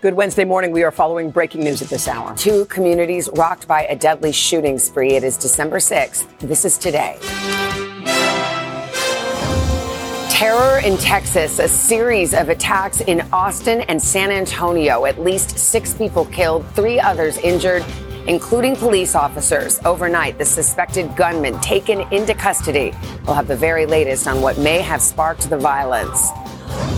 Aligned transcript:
Good 0.00 0.14
Wednesday 0.14 0.44
morning. 0.44 0.70
We 0.70 0.84
are 0.84 0.92
following 0.92 1.32
breaking 1.32 1.64
news 1.64 1.82
at 1.82 1.88
this 1.88 2.06
hour. 2.06 2.32
Two 2.36 2.66
communities 2.66 3.28
rocked 3.34 3.66
by 3.66 3.82
a 3.86 3.96
deadly 3.96 4.30
shooting 4.30 4.78
spree. 4.78 5.14
It 5.14 5.24
is 5.24 5.36
December 5.36 5.78
6th. 5.78 6.38
This 6.38 6.64
is 6.64 6.78
today. 6.78 7.18
Terror 10.30 10.78
in 10.84 10.96
Texas, 10.98 11.58
a 11.58 11.66
series 11.66 12.32
of 12.32 12.48
attacks 12.48 13.00
in 13.00 13.22
Austin 13.32 13.80
and 13.88 14.00
San 14.00 14.30
Antonio. 14.30 15.04
At 15.04 15.20
least 15.20 15.58
six 15.58 15.94
people 15.94 16.26
killed, 16.26 16.64
three 16.76 17.00
others 17.00 17.36
injured, 17.38 17.84
including 18.28 18.76
police 18.76 19.14
officers. 19.14 19.80
Overnight, 19.84 20.38
the 20.38 20.44
suspected 20.44 21.16
gunman 21.16 21.58
taken 21.60 22.00
into 22.12 22.34
custody. 22.34 22.92
We'll 23.26 23.34
have 23.34 23.48
the 23.48 23.56
very 23.56 23.86
latest 23.86 24.26
on 24.26 24.40
what 24.40 24.58
may 24.58 24.80
have 24.80 25.02
sparked 25.02 25.50
the 25.50 25.58
violence. 25.58 26.30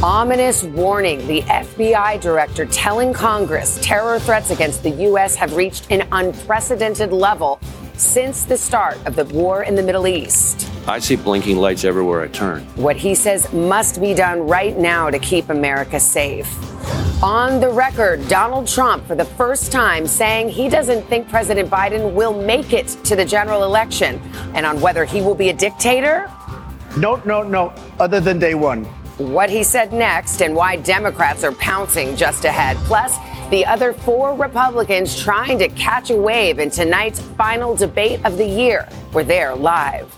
Ominous 0.03 0.65
warning. 0.65 1.27
The 1.27 1.43
FBI 1.43 2.21
director 2.21 2.67
telling 2.67 3.13
Congress 3.13 3.79
terror 3.81 4.19
threats 4.19 4.51
against 4.51 4.83
the 4.83 4.91
U.S. 4.91 5.37
have 5.37 5.55
reached 5.55 5.91
an 5.91 6.07
unprecedented 6.13 7.13
level 7.13 7.61
since 7.95 8.45
the 8.45 8.57
start 8.57 8.99
of 9.07 9.15
the 9.15 9.27
war 9.27 9.63
in 9.63 9.75
the 9.75 9.83
Middle 9.83 10.07
East. 10.07 10.69
I 10.89 10.99
see 10.99 11.17
blinking 11.17 11.59
lights 11.59 11.85
everywhere 11.85 12.23
I 12.23 12.29
turn. 12.29 12.63
What 12.77 12.97
he 12.97 13.15
says 13.15 13.53
must 13.53 14.01
be 14.01 14.15
done 14.15 14.41
right 14.41 14.77
now 14.77 15.11
to 15.11 15.19
keep 15.19 15.51
America 15.51 16.01
safe. 16.01 16.49
On 17.23 17.61
the 17.61 17.69
record, 17.69 18.27
Donald 18.29 18.67
Trump, 18.67 19.07
for 19.07 19.15
the 19.15 19.27
first 19.27 19.71
time, 19.71 20.07
saying 20.07 20.49
he 20.49 20.71
doesn't 20.71 21.03
think 21.07 21.29
President 21.29 21.69
Biden 21.69 22.15
will 22.15 22.33
make 22.33 22.73
it 22.73 22.89
to 23.05 23.15
the 23.15 23.27
general 23.27 23.65
election. 23.65 24.19
And 24.55 24.65
on 24.65 24.81
whether 24.81 25.05
he 25.05 25.21
will 25.21 25.35
be 25.35 25.51
a 25.51 25.53
dictator? 25.53 26.31
No, 26.97 27.17
no, 27.27 27.43
no, 27.43 27.75
other 27.99 28.21
than 28.21 28.39
day 28.39 28.55
one 28.55 28.89
what 29.21 29.51
he 29.51 29.63
said 29.63 29.93
next, 29.93 30.41
and 30.41 30.55
why 30.55 30.77
Democrats 30.77 31.45
are 31.45 31.53
pouncing 31.53 32.17
just 32.17 32.47
ahead. 32.47 32.77
Plus, 32.79 33.19
the 33.51 33.67
other 33.67 33.93
four 33.93 34.35
Republicans 34.35 35.21
trying 35.21 35.59
to 35.59 35.69
catch 35.69 36.11
a 36.11 36.17
wave 36.17 36.59
in 36.59 36.71
tonight's 36.71 37.21
final 37.21 37.77
debate 37.77 38.25
of 38.25 38.39
the 38.39 38.47
year. 38.47 38.89
We're 39.13 39.25
there 39.25 39.55
live. 39.55 40.11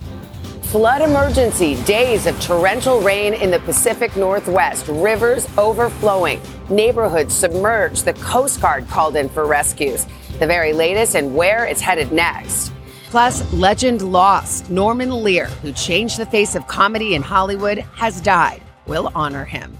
Flood 0.72 1.02
emergency, 1.02 1.74
days 1.84 2.26
of 2.26 2.40
torrential 2.40 3.02
rain 3.02 3.34
in 3.34 3.50
the 3.50 3.58
Pacific 3.58 4.16
Northwest, 4.16 4.88
rivers 4.88 5.46
overflowing, 5.58 6.40
neighborhoods 6.70 7.34
submerged. 7.34 8.06
The 8.06 8.14
Coast 8.14 8.62
Guard 8.62 8.88
called 8.88 9.14
in 9.14 9.28
for 9.28 9.44
rescues. 9.44 10.06
The 10.38 10.46
very 10.46 10.72
latest 10.72 11.14
and 11.14 11.36
where 11.36 11.66
it's 11.66 11.82
headed 11.82 12.10
next. 12.10 12.72
Plus, 13.10 13.52
legend 13.52 14.00
lost. 14.00 14.70
Norman 14.70 15.10
Lear, 15.10 15.44
who 15.60 15.72
changed 15.72 16.18
the 16.18 16.24
face 16.24 16.54
of 16.54 16.66
comedy 16.66 17.14
in 17.14 17.20
Hollywood, 17.20 17.80
has 17.96 18.22
died 18.22 18.62
We'll 18.86 19.12
honor 19.14 19.44
him. 19.44 19.76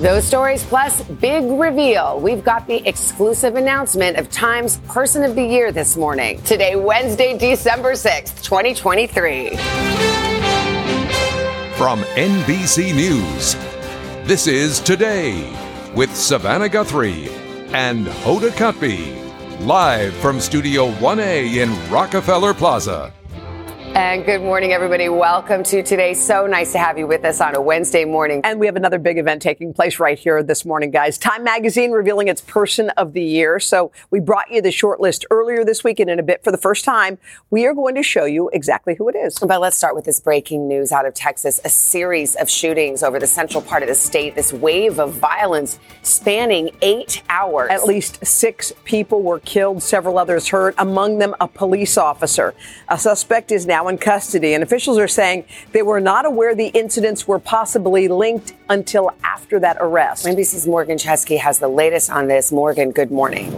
Those 0.00 0.24
stories 0.24 0.62
plus 0.62 1.02
big 1.02 1.44
reveal. 1.44 2.20
We've 2.20 2.44
got 2.44 2.66
the 2.66 2.86
exclusive 2.88 3.56
announcement 3.56 4.16
of 4.16 4.30
Time's 4.30 4.78
Person 4.88 5.24
of 5.24 5.34
the 5.34 5.44
Year 5.44 5.72
this 5.72 5.96
morning. 5.96 6.40
Today, 6.42 6.76
Wednesday, 6.76 7.36
December 7.36 7.92
6th, 7.92 8.42
2023. 8.42 10.15
From 11.76 12.00
NBC 12.14 12.94
News, 12.94 13.54
this 14.26 14.46
is 14.46 14.80
Today 14.80 15.54
with 15.94 16.16
Savannah 16.16 16.70
Guthrie 16.70 17.28
and 17.74 18.06
Hoda 18.06 18.48
Kotb, 18.48 19.60
live 19.60 20.14
from 20.14 20.40
Studio 20.40 20.90
1A 20.92 21.56
in 21.56 21.90
Rockefeller 21.90 22.54
Plaza. 22.54 23.12
And 23.96 24.26
good 24.26 24.42
morning, 24.42 24.74
everybody. 24.74 25.08
Welcome 25.08 25.62
to 25.62 25.82
today. 25.82 26.12
So 26.12 26.46
nice 26.46 26.72
to 26.72 26.78
have 26.78 26.98
you 26.98 27.06
with 27.06 27.24
us 27.24 27.40
on 27.40 27.54
a 27.54 27.60
Wednesday 27.62 28.04
morning. 28.04 28.42
And 28.44 28.60
we 28.60 28.66
have 28.66 28.76
another 28.76 28.98
big 28.98 29.16
event 29.16 29.40
taking 29.40 29.72
place 29.72 29.98
right 29.98 30.18
here 30.18 30.42
this 30.42 30.66
morning, 30.66 30.90
guys. 30.90 31.16
Time 31.16 31.42
Magazine 31.42 31.92
revealing 31.92 32.28
its 32.28 32.42
Person 32.42 32.90
of 32.90 33.14
the 33.14 33.22
Year. 33.22 33.58
So 33.58 33.92
we 34.10 34.20
brought 34.20 34.50
you 34.50 34.60
the 34.60 34.70
short 34.70 35.00
list 35.00 35.24
earlier 35.30 35.64
this 35.64 35.82
week, 35.82 35.98
and 35.98 36.10
in 36.10 36.18
a 36.18 36.22
bit, 36.22 36.44
for 36.44 36.52
the 36.52 36.58
first 36.58 36.84
time, 36.84 37.16
we 37.48 37.64
are 37.64 37.72
going 37.72 37.94
to 37.94 38.02
show 38.02 38.26
you 38.26 38.50
exactly 38.52 38.94
who 38.94 39.08
it 39.08 39.16
is. 39.16 39.38
But 39.38 39.62
let's 39.62 39.78
start 39.78 39.94
with 39.94 40.04
this 40.04 40.20
breaking 40.20 40.68
news 40.68 40.92
out 40.92 41.06
of 41.06 41.14
Texas. 41.14 41.58
A 41.64 41.70
series 41.70 42.34
of 42.34 42.50
shootings 42.50 43.02
over 43.02 43.18
the 43.18 43.26
central 43.26 43.62
part 43.62 43.82
of 43.82 43.88
the 43.88 43.94
state. 43.94 44.34
This 44.34 44.52
wave 44.52 45.00
of 45.00 45.14
violence 45.14 45.78
spanning 46.02 46.68
eight 46.82 47.22
hours. 47.30 47.70
At 47.70 47.84
least 47.84 48.26
six 48.26 48.74
people 48.84 49.22
were 49.22 49.40
killed, 49.40 49.82
several 49.82 50.18
others 50.18 50.48
hurt, 50.48 50.74
among 50.76 51.16
them 51.16 51.34
a 51.40 51.48
police 51.48 51.96
officer. 51.96 52.52
A 52.90 52.98
suspect 52.98 53.50
is 53.50 53.64
now 53.64 53.85
in 53.88 53.98
custody, 53.98 54.54
and 54.54 54.62
officials 54.62 54.98
are 54.98 55.08
saying 55.08 55.44
they 55.72 55.82
were 55.82 56.00
not 56.00 56.26
aware 56.26 56.54
the 56.54 56.68
incidents 56.68 57.26
were 57.26 57.38
possibly 57.38 58.08
linked 58.08 58.54
until 58.68 59.10
after 59.22 59.58
that 59.60 59.76
arrest. 59.80 60.26
NBC's 60.26 60.66
Morgan 60.66 60.98
Chesky 60.98 61.38
has 61.38 61.58
the 61.58 61.68
latest 61.68 62.10
on 62.10 62.28
this. 62.28 62.52
Morgan, 62.52 62.90
good 62.90 63.10
morning. 63.10 63.52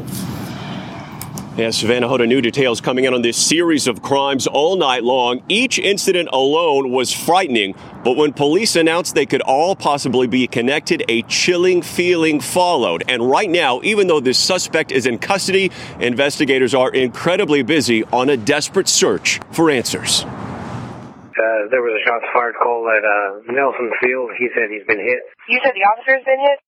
Yeah, 1.59 1.71
Savannah 1.71 2.07
Hoda, 2.07 2.29
new 2.29 2.41
details 2.41 2.81
coming 2.81 3.03
in 3.03 3.15
on 3.15 3.23
this 3.23 3.37
series 3.37 3.89
of 3.89 4.01
crimes 4.01 4.47
all 4.47 4.77
night 4.77 5.03
long. 5.03 5.43
Each 5.49 5.81
incident 5.81 6.29
alone 6.33 6.93
was 6.93 7.13
frightening, 7.13 7.75
but 8.05 8.17
when 8.17 8.33
police 8.33 8.77
announced 8.77 9.17
they 9.17 9.27
could 9.27 9.41
all 9.41 9.75
possibly 9.75 10.29
be 10.29 10.47
connected, 10.47 11.03
a 11.09 11.23
chilling 11.23 11.83
feeling 11.83 12.39
followed. 12.39 13.03
And 13.09 13.29
right 13.29 13.51
now, 13.51 13.81
even 13.83 14.07
though 14.07 14.21
this 14.21 14.39
suspect 14.39 14.93
is 14.93 15.05
in 15.05 15.19
custody, 15.19 15.73
investigators 15.99 16.75
are 16.75 16.93
incredibly 16.93 17.65
busy 17.65 18.05
on 18.05 18.29
a 18.29 18.37
desperate 18.37 18.87
search 18.87 19.41
for 19.51 19.69
answers. 19.69 20.23
Uh, 20.23 21.67
there 21.73 21.83
was 21.83 22.01
a 22.01 22.03
shots 22.07 22.25
fired 22.33 22.55
call 22.63 22.87
at 22.89 23.03
uh, 23.03 23.53
Nelson 23.53 23.91
Field. 24.01 24.31
He 24.39 24.47
said 24.55 24.71
he's 24.71 24.87
been 24.87 25.01
hit. 25.01 25.19
You 25.49 25.59
said 25.65 25.73
the 25.75 25.83
officer's 25.91 26.23
been 26.25 26.39
hit? 26.39 26.61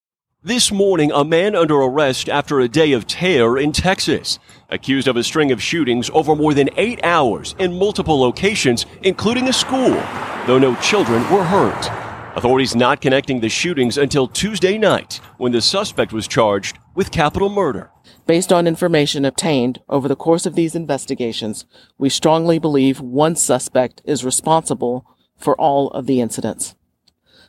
This 0.42 0.72
morning, 0.72 1.12
a 1.12 1.22
man 1.22 1.54
under 1.54 1.74
arrest 1.74 2.30
after 2.30 2.60
a 2.60 2.68
day 2.68 2.92
of 2.92 3.06
terror 3.06 3.58
in 3.58 3.72
Texas, 3.72 4.38
accused 4.70 5.06
of 5.06 5.18
a 5.18 5.22
string 5.22 5.52
of 5.52 5.62
shootings 5.62 6.08
over 6.14 6.34
more 6.34 6.54
than 6.54 6.70
eight 6.78 6.98
hours 7.04 7.54
in 7.58 7.78
multiple 7.78 8.18
locations, 8.18 8.86
including 9.02 9.48
a 9.48 9.52
school, 9.52 10.02
though 10.46 10.58
no 10.58 10.74
children 10.76 11.30
were 11.30 11.44
hurt. 11.44 11.90
Authorities 12.38 12.74
not 12.74 13.02
connecting 13.02 13.40
the 13.40 13.50
shootings 13.50 13.98
until 13.98 14.26
Tuesday 14.26 14.78
night 14.78 15.20
when 15.36 15.52
the 15.52 15.60
suspect 15.60 16.10
was 16.10 16.26
charged 16.26 16.78
with 16.94 17.10
capital 17.10 17.50
murder. 17.50 17.90
Based 18.26 18.50
on 18.50 18.66
information 18.66 19.26
obtained 19.26 19.82
over 19.90 20.08
the 20.08 20.16
course 20.16 20.46
of 20.46 20.54
these 20.54 20.74
investigations, 20.74 21.66
we 21.98 22.08
strongly 22.08 22.58
believe 22.58 22.98
one 22.98 23.36
suspect 23.36 24.00
is 24.06 24.24
responsible 24.24 25.04
for 25.36 25.54
all 25.60 25.90
of 25.90 26.06
the 26.06 26.22
incidents. 26.22 26.76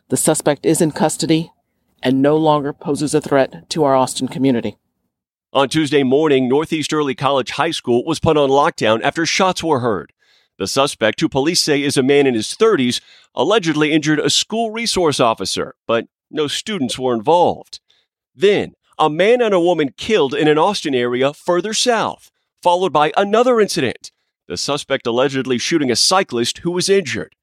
The 0.10 0.18
suspect 0.18 0.66
is 0.66 0.82
in 0.82 0.92
custody 0.92 1.54
and 2.02 2.22
no 2.22 2.38
longer 2.38 2.74
poses 2.74 3.14
a 3.14 3.22
threat 3.22 3.70
to 3.70 3.84
our 3.84 3.96
Austin 3.96 4.28
community. 4.28 4.78
On 5.54 5.68
Tuesday 5.68 6.04
morning, 6.04 6.48
Northeast 6.48 6.94
Early 6.94 7.14
College 7.14 7.52
High 7.52 7.72
School 7.72 8.06
was 8.06 8.20
put 8.20 8.38
on 8.38 8.50
lockdown 8.50 9.02
after 9.02 9.26
shots 9.26 9.64
were 9.64 9.82
heard. 9.82 10.14
The 10.58 10.68
suspect, 10.68 11.20
who 11.20 11.28
police 11.28 11.60
say 11.60 11.82
is 11.82 11.98
a 11.98 12.04
man 12.04 12.28
in 12.28 12.36
his 12.36 12.48
30s, 12.50 13.02
allegedly 13.36 13.92
injured 13.92 14.20
a 14.20 14.30
school 14.30 14.72
resource 14.72 15.20
officer, 15.20 15.76
but 15.88 16.08
no 16.30 16.48
students 16.48 16.98
were 16.98 17.14
involved. 17.14 17.80
Then, 18.36 18.74
a 18.98 19.10
man 19.10 19.42
and 19.42 19.54
a 19.54 19.60
woman 19.60 19.94
killed 19.98 20.34
in 20.34 20.48
an 20.48 20.58
Austin 20.58 20.96
area 20.96 21.34
further 21.34 21.74
south, 21.74 22.32
followed 22.62 22.94
by 22.94 23.12
another 23.18 23.60
incident. 23.60 24.12
The 24.48 24.56
suspect 24.58 25.08
allegedly 25.08 25.58
shooting 25.58 25.92
a 25.92 25.96
cyclist 25.96 26.60
who 26.60 26.72
was 26.72 26.90
injured. 26.90 27.36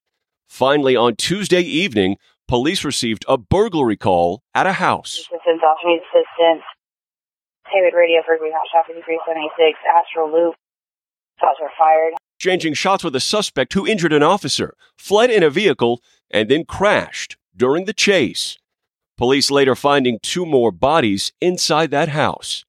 Finally, 0.47 0.97
on 0.97 1.17
Tuesday 1.17 1.61
evening, 1.61 2.17
police 2.49 2.83
received 2.85 3.25
a 3.29 3.39
burglary 3.39 3.97
call 3.97 4.43
at 4.55 4.67
a 4.67 4.73
house. 4.73 5.19
Is 5.19 5.29
Officer 5.31 6.00
Assistant. 6.00 6.65
Hayward 7.71 7.93
Radio 7.95 8.23
Green 8.27 8.53
Hot 8.53 8.67
Shot 8.73 8.87
5376, 8.87 9.79
Astral 9.95 10.33
Loop. 10.33 10.55
Shots 11.39 11.59
were 11.61 11.71
fired. 11.79 12.15
Changing 12.39 12.73
shots 12.73 13.05
with 13.05 13.15
a 13.15 13.21
suspect 13.21 13.75
who 13.75 13.87
injured 13.87 14.12
an 14.12 14.23
officer, 14.23 14.75
fled 14.97 15.31
in 15.31 15.43
a 15.43 15.50
vehicle, 15.50 16.00
and 16.31 16.49
then 16.49 16.65
crashed 16.65 17.37
during 17.55 17.85
the 17.85 17.93
chase. 17.93 18.59
Police 19.19 19.51
later 19.51 19.75
finding 19.75 20.19
two 20.23 20.47
more 20.47 20.73
bodies 20.73 21.33
inside 21.41 21.91
that 21.91 22.09
house. 22.09 22.65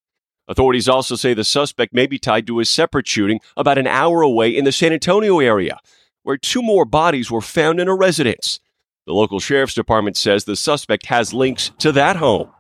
Authorities 0.48 0.90
also 0.90 1.16
say 1.16 1.34
the 1.34 1.44
suspect 1.44 1.94
may 1.94 2.08
be 2.08 2.18
tied 2.18 2.48
to 2.48 2.60
a 2.60 2.66
separate 2.66 3.08
shooting 3.08 3.40
about 3.56 3.78
an 3.78 3.88
hour 3.88 4.22
away 4.22 4.50
in 4.50 4.66
the 4.66 4.72
San 4.72 4.92
Antonio 4.92 5.40
area, 5.40 5.80
where 6.24 6.38
two 6.38 6.64
more 6.64 6.86
bodies 6.86 7.32
were 7.32 7.42
found 7.42 7.80
in 7.80 7.88
a 7.88 7.96
residence. 7.96 8.60
The 9.10 9.16
local 9.16 9.40
sheriff's 9.40 9.74
department 9.74 10.18
says 10.18 10.44
the 10.44 10.56
suspect 10.56 11.08
has 11.08 11.34
links 11.34 11.72
to 11.80 11.92
that 11.94 12.18
home. 12.18 12.52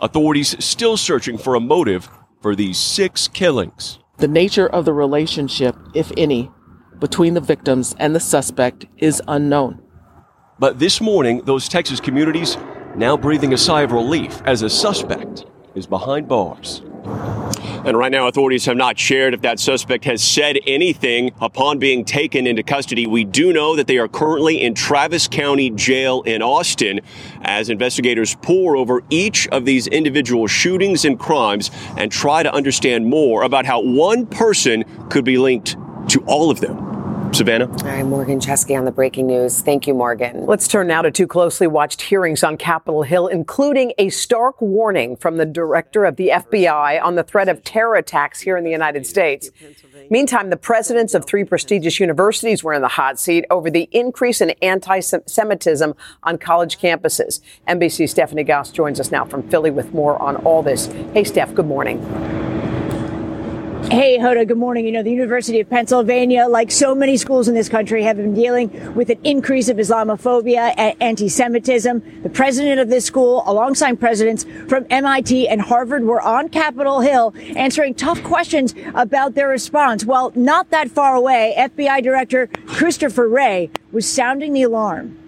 Authorities 0.00 0.56
still 0.64 0.96
searching 0.96 1.36
for 1.36 1.56
a 1.56 1.60
motive 1.60 2.08
for 2.40 2.56
these 2.56 2.78
six 2.78 3.28
killings. 3.28 3.98
The 4.16 4.26
nature 4.26 4.66
of 4.66 4.86
the 4.86 4.94
relationship, 4.94 5.76
if 5.92 6.10
any, 6.16 6.50
between 7.00 7.34
the 7.34 7.42
victims 7.42 7.94
and 7.98 8.14
the 8.14 8.20
suspect 8.20 8.86
is 8.96 9.20
unknown. 9.28 9.82
But 10.58 10.78
this 10.78 11.02
morning, 11.02 11.42
those 11.44 11.68
Texas 11.68 12.00
communities 12.00 12.56
now 12.96 13.18
breathing 13.18 13.52
a 13.52 13.58
sigh 13.58 13.82
of 13.82 13.92
relief 13.92 14.40
as 14.46 14.62
a 14.62 14.70
suspect 14.70 15.44
is 15.74 15.86
behind 15.86 16.28
bars. 16.28 16.80
And 17.84 17.98
right 17.98 18.10
now, 18.10 18.28
authorities 18.28 18.64
have 18.64 18.78
not 18.78 18.98
shared 18.98 19.34
if 19.34 19.42
that 19.42 19.60
suspect 19.60 20.06
has 20.06 20.24
said 20.24 20.58
anything 20.66 21.32
upon 21.42 21.78
being 21.78 22.02
taken 22.02 22.46
into 22.46 22.62
custody. 22.62 23.06
We 23.06 23.24
do 23.24 23.52
know 23.52 23.76
that 23.76 23.86
they 23.86 23.98
are 23.98 24.08
currently 24.08 24.62
in 24.62 24.72
Travis 24.72 25.28
County 25.28 25.68
Jail 25.68 26.22
in 26.22 26.40
Austin 26.40 27.00
as 27.42 27.68
investigators 27.68 28.36
pore 28.40 28.78
over 28.78 29.02
each 29.10 29.46
of 29.48 29.66
these 29.66 29.86
individual 29.86 30.46
shootings 30.46 31.04
and 31.04 31.18
crimes 31.18 31.70
and 31.98 32.10
try 32.10 32.42
to 32.42 32.52
understand 32.54 33.06
more 33.06 33.42
about 33.42 33.66
how 33.66 33.82
one 33.82 34.24
person 34.24 34.84
could 35.10 35.26
be 35.26 35.36
linked 35.36 35.76
to 36.08 36.24
all 36.26 36.50
of 36.50 36.60
them. 36.60 36.93
Savannah? 37.34 37.68
All 37.68 37.76
right, 37.84 38.06
Morgan 38.06 38.38
Chesky 38.38 38.78
on 38.78 38.84
the 38.84 38.92
breaking 38.92 39.26
news. 39.26 39.60
Thank 39.60 39.86
you, 39.86 39.94
Morgan. 39.94 40.46
Let's 40.46 40.68
turn 40.68 40.86
now 40.86 41.02
to 41.02 41.10
two 41.10 41.26
closely 41.26 41.66
watched 41.66 42.00
hearings 42.02 42.44
on 42.44 42.56
Capitol 42.56 43.02
Hill, 43.02 43.26
including 43.26 43.92
a 43.98 44.08
stark 44.10 44.60
warning 44.60 45.16
from 45.16 45.36
the 45.36 45.44
director 45.44 46.04
of 46.04 46.16
the 46.16 46.28
FBI 46.28 47.02
on 47.02 47.16
the 47.16 47.24
threat 47.24 47.48
of 47.48 47.64
terror 47.64 47.96
attacks 47.96 48.40
here 48.40 48.56
in 48.56 48.62
the 48.62 48.70
United 48.70 49.04
States. 49.04 49.50
Meantime, 50.10 50.50
the 50.50 50.56
presidents 50.56 51.12
of 51.14 51.26
three 51.26 51.44
prestigious 51.44 51.98
universities 51.98 52.62
were 52.62 52.72
in 52.72 52.82
the 52.82 52.88
hot 52.88 53.18
seat 53.18 53.44
over 53.50 53.70
the 53.70 53.88
increase 53.90 54.40
in 54.40 54.50
anti 54.62 55.00
Semitism 55.00 55.94
on 56.22 56.38
college 56.38 56.78
campuses. 56.78 57.40
NBC's 57.66 58.12
Stephanie 58.12 58.44
Gosk 58.44 58.72
joins 58.72 59.00
us 59.00 59.10
now 59.10 59.24
from 59.24 59.42
Philly 59.48 59.70
with 59.70 59.92
more 59.92 60.20
on 60.22 60.36
all 60.36 60.62
this. 60.62 60.86
Hey, 61.12 61.24
Steph, 61.24 61.54
good 61.54 61.66
morning. 61.66 62.00
Hey, 63.90 64.18
Hoda, 64.18 64.48
good 64.48 64.56
morning. 64.56 64.86
You 64.86 64.92
know, 64.92 65.02
the 65.02 65.10
University 65.10 65.60
of 65.60 65.68
Pennsylvania, 65.68 66.46
like 66.48 66.70
so 66.70 66.94
many 66.94 67.18
schools 67.18 67.48
in 67.48 67.54
this 67.54 67.68
country, 67.68 68.02
have 68.02 68.16
been 68.16 68.32
dealing 68.32 68.94
with 68.94 69.10
an 69.10 69.18
increase 69.24 69.68
of 69.68 69.76
Islamophobia 69.76 70.72
and 70.78 70.96
anti 71.02 71.28
Semitism. 71.28 72.22
The 72.22 72.30
president 72.30 72.80
of 72.80 72.88
this 72.88 73.04
school, 73.04 73.42
alongside 73.46 74.00
presidents 74.00 74.46
from 74.68 74.86
MIT 74.88 75.48
and 75.48 75.60
Harvard, 75.60 76.04
were 76.04 76.22
on 76.22 76.48
Capitol 76.48 77.00
Hill 77.00 77.34
answering 77.56 77.94
tough 77.94 78.22
questions 78.22 78.74
about 78.94 79.34
their 79.34 79.48
response. 79.48 80.04
Well, 80.04 80.32
not 80.34 80.70
that 80.70 80.90
far 80.90 81.14
away, 81.14 81.54
FBI 81.58 82.02
Director 82.02 82.48
Christopher 82.66 83.28
Wray 83.28 83.70
was 83.92 84.10
sounding 84.10 84.54
the 84.54 84.62
alarm. 84.62 85.23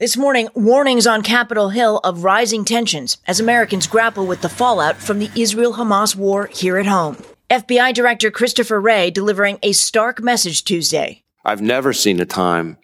This 0.00 0.16
morning, 0.16 0.48
warnings 0.54 1.06
on 1.06 1.20
Capitol 1.20 1.68
Hill 1.68 1.98
of 1.98 2.24
rising 2.24 2.64
tensions 2.64 3.18
as 3.26 3.38
Americans 3.38 3.86
grapple 3.86 4.26
with 4.26 4.40
the 4.40 4.48
fallout 4.48 4.96
from 4.96 5.18
the 5.18 5.30
Israel 5.36 5.74
Hamas 5.74 6.16
war 6.16 6.46
here 6.46 6.78
at 6.78 6.86
home. 6.86 7.22
FBI 7.50 7.92
Director 7.92 8.30
Christopher 8.30 8.80
Wray 8.80 9.10
delivering 9.10 9.58
a 9.62 9.72
stark 9.72 10.22
message 10.22 10.64
Tuesday. 10.64 11.22
I've 11.44 11.60
never 11.60 11.92
seen 11.92 12.18
a 12.18 12.24
time 12.24 12.78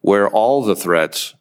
where 0.00 0.30
all 0.30 0.64
the 0.64 0.74
threats, 0.74 1.34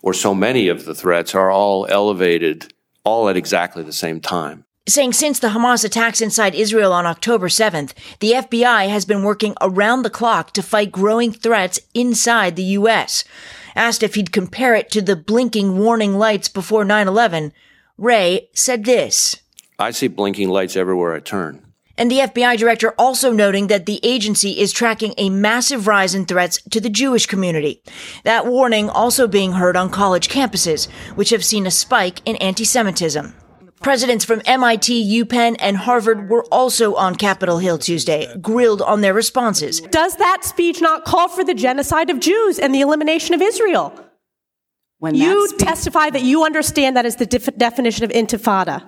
or 0.00 0.14
so 0.14 0.34
many 0.34 0.68
of 0.68 0.86
the 0.86 0.94
threats, 0.94 1.34
are 1.34 1.50
all 1.50 1.86
elevated 1.90 2.72
all 3.04 3.28
at 3.28 3.36
exactly 3.36 3.82
the 3.82 3.92
same 3.92 4.18
time. 4.18 4.64
Saying 4.88 5.12
since 5.12 5.38
the 5.38 5.48
Hamas 5.48 5.84
attacks 5.84 6.22
inside 6.22 6.54
Israel 6.54 6.94
on 6.94 7.04
October 7.04 7.48
7th, 7.48 7.92
the 8.20 8.32
FBI 8.32 8.88
has 8.88 9.04
been 9.04 9.24
working 9.24 9.54
around 9.60 10.04
the 10.04 10.08
clock 10.08 10.52
to 10.54 10.62
fight 10.62 10.90
growing 10.90 11.32
threats 11.32 11.80
inside 11.92 12.56
the 12.56 12.62
U.S. 12.80 13.24
Asked 13.74 14.02
if 14.02 14.14
he'd 14.14 14.32
compare 14.32 14.74
it 14.74 14.90
to 14.90 15.02
the 15.02 15.16
blinking 15.16 15.78
warning 15.78 16.18
lights 16.18 16.48
before 16.48 16.84
9-11, 16.84 17.52
Wray 17.98 18.48
said 18.54 18.84
this. 18.84 19.36
I 19.78 19.90
see 19.90 20.08
blinking 20.08 20.48
lights 20.48 20.76
everywhere 20.76 21.14
I 21.14 21.20
turn. 21.20 21.66
And 21.96 22.10
the 22.10 22.20
FBI 22.20 22.56
director 22.56 22.94
also 22.98 23.30
noting 23.30 23.66
that 23.66 23.84
the 23.84 24.00
agency 24.02 24.58
is 24.58 24.72
tracking 24.72 25.12
a 25.18 25.28
massive 25.28 25.86
rise 25.86 26.14
in 26.14 26.24
threats 26.24 26.62
to 26.70 26.80
the 26.80 26.88
Jewish 26.88 27.26
community. 27.26 27.82
That 28.24 28.46
warning 28.46 28.88
also 28.88 29.28
being 29.28 29.52
heard 29.52 29.76
on 29.76 29.90
college 29.90 30.28
campuses, 30.28 30.90
which 31.14 31.28
have 31.28 31.44
seen 31.44 31.66
a 31.66 31.70
spike 31.70 32.22
in 32.24 32.36
anti-Semitism. 32.36 33.34
Presidents 33.82 34.26
from 34.26 34.42
MIT, 34.44 35.24
UPenn, 35.24 35.56
and 35.58 35.74
Harvard 35.74 36.28
were 36.28 36.44
also 36.52 36.94
on 36.96 37.14
Capitol 37.14 37.56
Hill 37.58 37.78
Tuesday, 37.78 38.28
grilled 38.38 38.82
on 38.82 39.00
their 39.00 39.14
responses. 39.14 39.80
Does 39.80 40.16
that 40.16 40.44
speech 40.44 40.82
not 40.82 41.06
call 41.06 41.28
for 41.28 41.44
the 41.44 41.54
genocide 41.54 42.10
of 42.10 42.20
Jews 42.20 42.58
and 42.58 42.74
the 42.74 42.82
elimination 42.82 43.34
of 43.34 43.40
Israel? 43.40 43.98
When 44.98 45.14
you 45.14 45.48
speech- 45.48 45.60
testify 45.60 46.10
that 46.10 46.22
you 46.22 46.44
understand 46.44 46.94
that 46.98 47.06
is 47.06 47.16
the 47.16 47.24
def- 47.24 47.56
definition 47.56 48.04
of 48.04 48.10
intifada. 48.10 48.86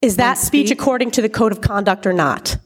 Is 0.00 0.14
that 0.16 0.38
speech 0.38 0.70
according 0.70 1.10
to 1.12 1.22
the 1.22 1.28
code 1.28 1.50
of 1.50 1.60
conduct 1.60 2.06
or 2.06 2.12
not? 2.12 2.58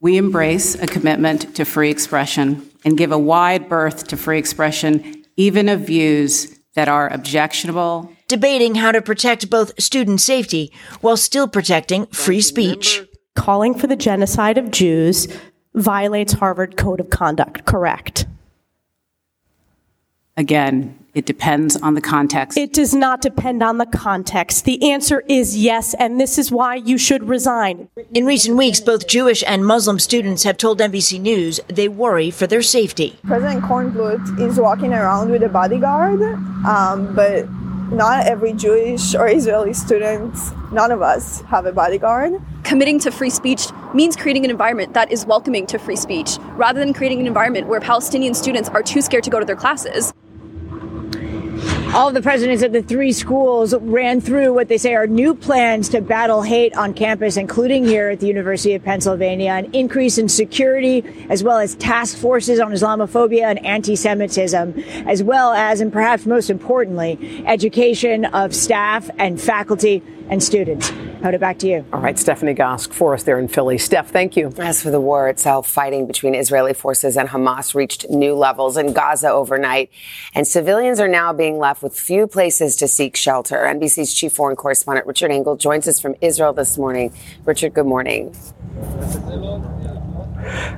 We 0.00 0.16
embrace 0.16 0.74
a 0.74 0.88
commitment 0.88 1.54
to 1.54 1.64
free 1.64 1.90
expression 1.90 2.68
and 2.84 2.98
give 2.98 3.12
a 3.12 3.18
wide 3.18 3.68
berth 3.68 4.08
to 4.08 4.16
free 4.16 4.38
expression 4.38 5.19
even 5.40 5.70
of 5.70 5.80
views 5.80 6.54
that 6.74 6.86
are 6.88 7.08
objectionable. 7.08 8.12
Debating 8.28 8.74
how 8.74 8.92
to 8.92 9.00
protect 9.00 9.48
both 9.48 9.80
student 9.82 10.20
safety 10.20 10.70
while 11.00 11.16
still 11.16 11.48
protecting 11.48 12.06
free 12.06 12.42
speech. 12.42 13.02
Calling 13.34 13.74
for 13.74 13.86
the 13.86 13.96
genocide 13.96 14.58
of 14.58 14.70
Jews 14.70 15.28
violates 15.74 16.34
Harvard 16.34 16.76
Code 16.76 17.00
of 17.00 17.08
Conduct, 17.08 17.64
correct? 17.64 18.26
Again, 20.36 20.99
it 21.14 21.26
depends 21.26 21.76
on 21.76 21.94
the 21.94 22.00
context. 22.00 22.56
It 22.56 22.72
does 22.72 22.94
not 22.94 23.20
depend 23.20 23.62
on 23.62 23.78
the 23.78 23.86
context. 23.86 24.64
The 24.64 24.90
answer 24.90 25.24
is 25.28 25.56
yes, 25.56 25.94
and 25.94 26.20
this 26.20 26.38
is 26.38 26.50
why 26.50 26.76
you 26.76 26.98
should 26.98 27.28
resign. 27.28 27.88
In 28.14 28.26
recent 28.26 28.56
weeks, 28.56 28.80
both 28.80 29.08
Jewish 29.08 29.42
and 29.46 29.66
Muslim 29.66 29.98
students 29.98 30.44
have 30.44 30.56
told 30.56 30.78
NBC 30.78 31.20
News 31.20 31.60
they 31.68 31.88
worry 31.88 32.30
for 32.30 32.46
their 32.46 32.62
safety. 32.62 33.18
President 33.24 33.62
Kornbluth 33.62 34.40
is 34.40 34.58
walking 34.58 34.92
around 34.92 35.30
with 35.30 35.42
a 35.42 35.48
bodyguard, 35.48 36.20
um, 36.66 37.14
but 37.14 37.48
not 37.92 38.26
every 38.26 38.52
Jewish 38.52 39.14
or 39.14 39.28
Israeli 39.28 39.74
student, 39.74 40.34
none 40.72 40.92
of 40.92 41.02
us 41.02 41.40
have 41.42 41.66
a 41.66 41.72
bodyguard. 41.72 42.40
Committing 42.62 43.00
to 43.00 43.10
free 43.10 43.30
speech 43.30 43.66
means 43.94 44.14
creating 44.14 44.44
an 44.44 44.50
environment 44.50 44.94
that 44.94 45.10
is 45.10 45.26
welcoming 45.26 45.66
to 45.66 45.78
free 45.78 45.96
speech, 45.96 46.38
rather 46.52 46.78
than 46.78 46.94
creating 46.94 47.20
an 47.20 47.26
environment 47.26 47.66
where 47.66 47.80
Palestinian 47.80 48.34
students 48.34 48.68
are 48.68 48.82
too 48.82 49.00
scared 49.00 49.24
to 49.24 49.30
go 49.30 49.40
to 49.40 49.44
their 49.44 49.56
classes. 49.56 50.12
All 51.92 52.12
the 52.12 52.22
presidents 52.22 52.62
of 52.62 52.70
the 52.70 52.82
three 52.82 53.10
schools 53.10 53.74
ran 53.74 54.20
through 54.20 54.54
what 54.54 54.68
they 54.68 54.78
say 54.78 54.94
are 54.94 55.08
new 55.08 55.34
plans 55.34 55.88
to 55.88 56.00
battle 56.00 56.40
hate 56.40 56.72
on 56.76 56.94
campus, 56.94 57.36
including 57.36 57.84
here 57.84 58.10
at 58.10 58.20
the 58.20 58.28
University 58.28 58.74
of 58.74 58.84
Pennsylvania, 58.84 59.50
an 59.50 59.74
increase 59.74 60.16
in 60.16 60.28
security, 60.28 61.04
as 61.28 61.42
well 61.42 61.58
as 61.58 61.74
task 61.74 62.16
forces 62.16 62.60
on 62.60 62.70
Islamophobia 62.70 63.42
and 63.42 63.66
anti-Semitism, 63.66 64.78
as 65.08 65.24
well 65.24 65.52
as, 65.52 65.80
and 65.80 65.92
perhaps 65.92 66.26
most 66.26 66.48
importantly, 66.48 67.42
education 67.44 68.24
of 68.26 68.54
staff 68.54 69.10
and 69.18 69.40
faculty 69.40 70.00
and 70.28 70.40
students. 70.40 70.92
Put 71.22 71.34
it 71.34 71.40
back 71.40 71.58
to 71.58 71.68
you. 71.68 71.84
All 71.92 72.00
right, 72.00 72.18
Stephanie 72.18 72.54
Gosk 72.54 72.94
for 72.94 73.12
us 73.12 73.24
there 73.24 73.38
in 73.38 73.46
Philly. 73.46 73.76
Steph, 73.76 74.08
thank 74.08 74.38
you. 74.38 74.54
As 74.58 74.82
for 74.82 74.90
the 74.90 75.00
war 75.00 75.28
itself, 75.28 75.68
fighting 75.68 76.06
between 76.06 76.34
Israeli 76.34 76.72
forces 76.72 77.18
and 77.18 77.28
Hamas 77.28 77.74
reached 77.74 78.08
new 78.08 78.34
levels 78.34 78.78
in 78.78 78.94
Gaza 78.94 79.28
overnight, 79.28 79.90
and 80.34 80.46
civilians 80.46 80.98
are 80.98 81.08
now 81.08 81.34
being 81.34 81.58
left 81.58 81.82
with 81.82 81.98
few 81.98 82.26
places 82.26 82.74
to 82.76 82.88
seek 82.88 83.16
shelter. 83.16 83.56
NBC's 83.58 84.14
chief 84.14 84.32
foreign 84.32 84.56
correspondent 84.56 85.06
Richard 85.06 85.30
Engel 85.30 85.56
joins 85.56 85.86
us 85.86 86.00
from 86.00 86.14
Israel 86.22 86.54
this 86.54 86.78
morning. 86.78 87.12
Richard, 87.44 87.74
good 87.74 87.86
morning. 87.86 88.34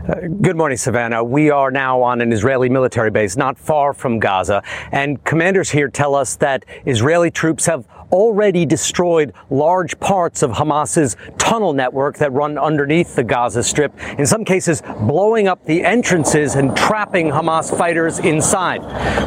Uh, 0.08 0.14
good 0.40 0.56
morning, 0.56 0.76
Savannah. 0.76 1.22
We 1.22 1.50
are 1.50 1.70
now 1.70 2.02
on 2.02 2.20
an 2.20 2.32
Israeli 2.32 2.68
military 2.68 3.12
base 3.12 3.36
not 3.36 3.56
far 3.56 3.92
from 3.92 4.18
Gaza, 4.18 4.64
and 4.90 5.22
commanders 5.22 5.70
here 5.70 5.88
tell 5.88 6.16
us 6.16 6.34
that 6.36 6.64
Israeli 6.84 7.30
troops 7.30 7.66
have 7.66 7.86
already 8.12 8.64
destroyed 8.64 9.32
large 9.50 9.98
parts 9.98 10.42
of 10.42 10.52
Hamas's 10.52 11.16
tunnel 11.38 11.72
network 11.72 12.18
that 12.18 12.32
run 12.32 12.58
underneath 12.58 13.16
the 13.16 13.24
Gaza 13.24 13.62
Strip, 13.62 13.92
in 14.18 14.26
some 14.26 14.44
cases 14.44 14.82
blowing 15.00 15.48
up 15.48 15.64
the 15.64 15.82
entrances 15.82 16.54
and 16.54 16.76
trapping 16.76 17.30
Hamas 17.30 17.76
fighters 17.76 18.18
inside. 18.18 18.82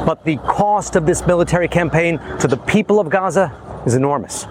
But 0.06 0.24
the 0.24 0.38
cost 0.38 0.96
of 0.96 1.06
this 1.06 1.26
military 1.26 1.68
campaign 1.68 2.20
to 2.40 2.48
the 2.48 2.58
people 2.58 3.00
of 3.00 3.10
Gaza 3.10 3.52
is 3.86 3.96
enormous. 3.96 4.46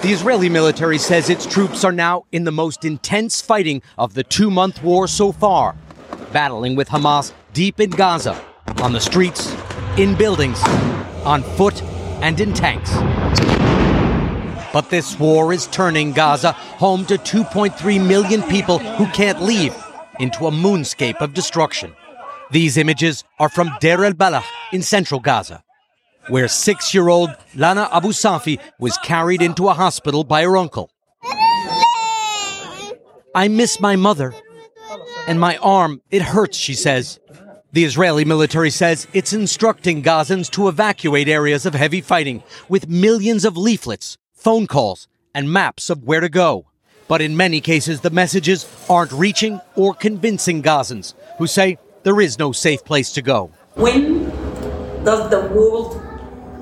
The 0.00 0.12
Israeli 0.12 0.48
military 0.48 0.96
says 0.98 1.28
its 1.28 1.44
troops 1.44 1.82
are 1.84 1.92
now 1.92 2.24
in 2.30 2.44
the 2.44 2.52
most 2.52 2.84
intense 2.84 3.40
fighting 3.40 3.82
of 3.98 4.14
the 4.14 4.22
two 4.22 4.50
month 4.50 4.82
war 4.82 5.08
so 5.08 5.32
far, 5.32 5.74
battling 6.32 6.76
with 6.76 6.88
Hamas 6.88 7.32
deep 7.52 7.80
in 7.80 7.90
Gaza, 7.90 8.40
on 8.80 8.92
the 8.92 9.00
streets, 9.00 9.52
in 9.96 10.14
buildings, 10.14 10.62
on 11.24 11.42
foot, 11.42 11.82
and 12.22 12.40
in 12.40 12.52
tanks. 12.52 12.92
But 14.72 14.90
this 14.90 15.18
war 15.18 15.52
is 15.52 15.66
turning 15.68 16.12
Gaza, 16.12 16.52
home 16.52 17.06
to 17.06 17.16
2.3 17.16 18.06
million 18.06 18.42
people 18.42 18.78
who 18.78 19.06
can't 19.08 19.42
leave, 19.42 19.74
into 20.18 20.46
a 20.46 20.50
moonscape 20.50 21.20
of 21.20 21.32
destruction. 21.32 21.94
These 22.50 22.76
images 22.76 23.24
are 23.38 23.48
from 23.48 23.70
Deir 23.80 24.04
el 24.04 24.12
Balah 24.12 24.44
in 24.72 24.82
central 24.82 25.20
Gaza, 25.20 25.62
where 26.28 26.48
six 26.48 26.92
year 26.92 27.08
old 27.08 27.30
Lana 27.54 27.88
Abu 27.92 28.08
Safi 28.08 28.58
was 28.78 28.96
carried 28.98 29.42
into 29.42 29.68
a 29.68 29.74
hospital 29.74 30.24
by 30.24 30.42
her 30.42 30.56
uncle. 30.56 30.90
I 33.34 33.48
miss 33.48 33.80
my 33.80 33.96
mother, 33.96 34.34
and 35.26 35.38
my 35.38 35.56
arm, 35.58 36.00
it 36.10 36.22
hurts, 36.22 36.56
she 36.56 36.74
says. 36.74 37.20
The 37.70 37.84
Israeli 37.84 38.24
military 38.24 38.70
says 38.70 39.06
it's 39.12 39.34
instructing 39.34 40.02
Gazans 40.02 40.48
to 40.52 40.68
evacuate 40.68 41.28
areas 41.28 41.66
of 41.66 41.74
heavy 41.74 42.00
fighting 42.00 42.42
with 42.66 42.88
millions 42.88 43.44
of 43.44 43.58
leaflets, 43.58 44.16
phone 44.32 44.66
calls, 44.66 45.06
and 45.34 45.52
maps 45.52 45.90
of 45.90 46.02
where 46.02 46.20
to 46.20 46.30
go. 46.30 46.64
But 47.08 47.20
in 47.20 47.36
many 47.36 47.60
cases, 47.60 48.00
the 48.00 48.08
messages 48.08 48.66
aren't 48.88 49.12
reaching 49.12 49.60
or 49.76 49.92
convincing 49.92 50.62
Gazans 50.62 51.12
who 51.36 51.46
say 51.46 51.76
there 52.04 52.22
is 52.22 52.38
no 52.38 52.52
safe 52.52 52.82
place 52.86 53.12
to 53.12 53.20
go. 53.20 53.50
When 53.74 54.30
does 55.04 55.28
the 55.28 55.40
world 55.52 56.00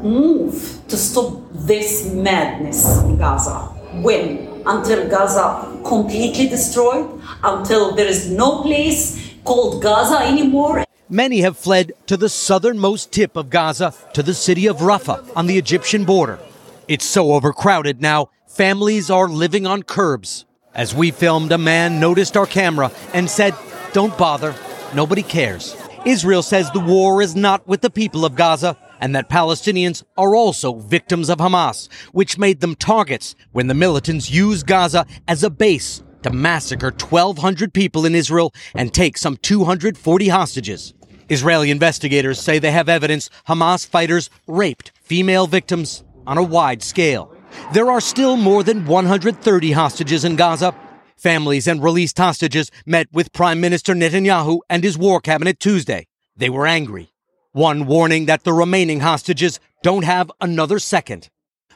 move 0.03 0.81
to 0.89 0.97
stop 0.97 1.41
this 1.53 2.13
madness 2.13 3.01
in 3.05 3.17
Gaza? 3.17 3.69
When? 4.03 4.65
Until 4.67 5.09
Gaza 5.09 5.81
completely 5.85 6.49
destroyed? 6.49 7.23
Until 7.45 7.95
there 7.95 8.09
is 8.09 8.29
no 8.29 8.63
place 8.63 9.35
called 9.45 9.81
Gaza 9.81 10.19
anymore? 10.27 10.83
Many 11.09 11.43
have 11.43 11.57
fled 11.57 11.93
to 12.07 12.17
the 12.17 12.29
southernmost 12.29 13.13
tip 13.13 13.37
of 13.37 13.49
Gaza, 13.49 13.95
to 14.13 14.25
the 14.25 14.35
city 14.35 14.67
of 14.67 14.79
Rafah 14.79 15.25
on 15.37 15.47
the 15.47 15.57
Egyptian 15.57 16.05
border. 16.05 16.41
It's 16.89 17.05
so 17.05 17.35
overcrowded 17.35 18.03
now, 18.03 18.31
families 18.49 19.09
are 19.09 19.29
living 19.29 19.69
on 19.69 19.85
curbs. 19.85 20.47
As 20.75 20.97
we 20.97 21.13
filmed, 21.13 21.53
a 21.53 21.59
man 21.59 22.01
noticed 22.01 22.37
our 22.37 22.45
camera 22.45 22.91
and 23.15 23.31
said, 23.31 23.55
Don't 23.93 24.19
bother, 24.19 24.53
nobody 24.97 25.23
cares. 25.23 25.77
Israel 26.05 26.43
says 26.43 26.73
the 26.73 26.81
war 26.81 27.23
is 27.23 27.37
not 27.37 27.69
with 27.69 27.83
the 27.83 27.91
people 27.91 28.25
of 28.25 28.35
Gaza 28.35 28.77
and 29.01 29.15
that 29.15 29.31
Palestinians 29.31 30.03
are 30.17 30.35
also 30.35 30.75
victims 30.75 31.31
of 31.31 31.39
Hamas, 31.39 31.89
which 32.11 32.37
made 32.37 32.61
them 32.61 32.75
targets 32.75 33.37
when 33.53 33.69
the 33.69 33.75
militants 33.75 34.29
used 34.29 34.67
Gaza 34.67 35.07
as 35.29 35.45
a 35.45 35.51
base 35.51 36.03
to 36.23 36.33
massacre 36.33 36.91
1,200 36.91 37.73
people 37.73 38.05
in 38.05 38.17
Israel 38.17 38.53
and 38.75 38.93
take 38.93 39.17
some 39.17 39.37
240 39.37 40.29
hostages. 40.29 40.93
Israeli 41.29 41.71
investigators 41.71 42.41
say 42.41 42.59
they 42.59 42.71
have 42.71 42.89
evidence 42.89 43.31
Hamas 43.49 43.87
fighters 43.87 44.31
raped 44.47 44.93
female 45.03 45.47
victims 45.47 46.05
on 46.27 46.39
a 46.39 46.43
wide 46.43 46.83
scale. 46.83 47.33
There 47.73 47.91
are 47.91 48.01
still 48.01 48.37
more 48.37 48.63
than 48.63 48.87
130 48.87 49.73
hostages 49.73 50.25
in 50.25 50.37
Gaza. 50.37 50.75
Families 51.17 51.67
and 51.67 51.83
released 51.83 52.19
hostages 52.19 52.71
met 52.85 53.09
with 53.13 53.33
Prime 53.33 53.61
Minister 53.61 53.95
Netanyahu 53.95 54.61
and 54.69 54.85
his 54.85 54.99
war 54.99 55.21
cabinet 55.21 55.59
Tuesday. 55.59 56.07
They 56.37 56.51
were 56.51 56.67
angry. 56.67 57.11
One 57.53 57.87
warning 57.87 58.27
that 58.27 58.45
the 58.45 58.53
remaining 58.53 59.01
hostages 59.01 59.59
don't 59.83 60.05
have 60.05 60.31
another 60.41 60.79
second. 60.79 61.31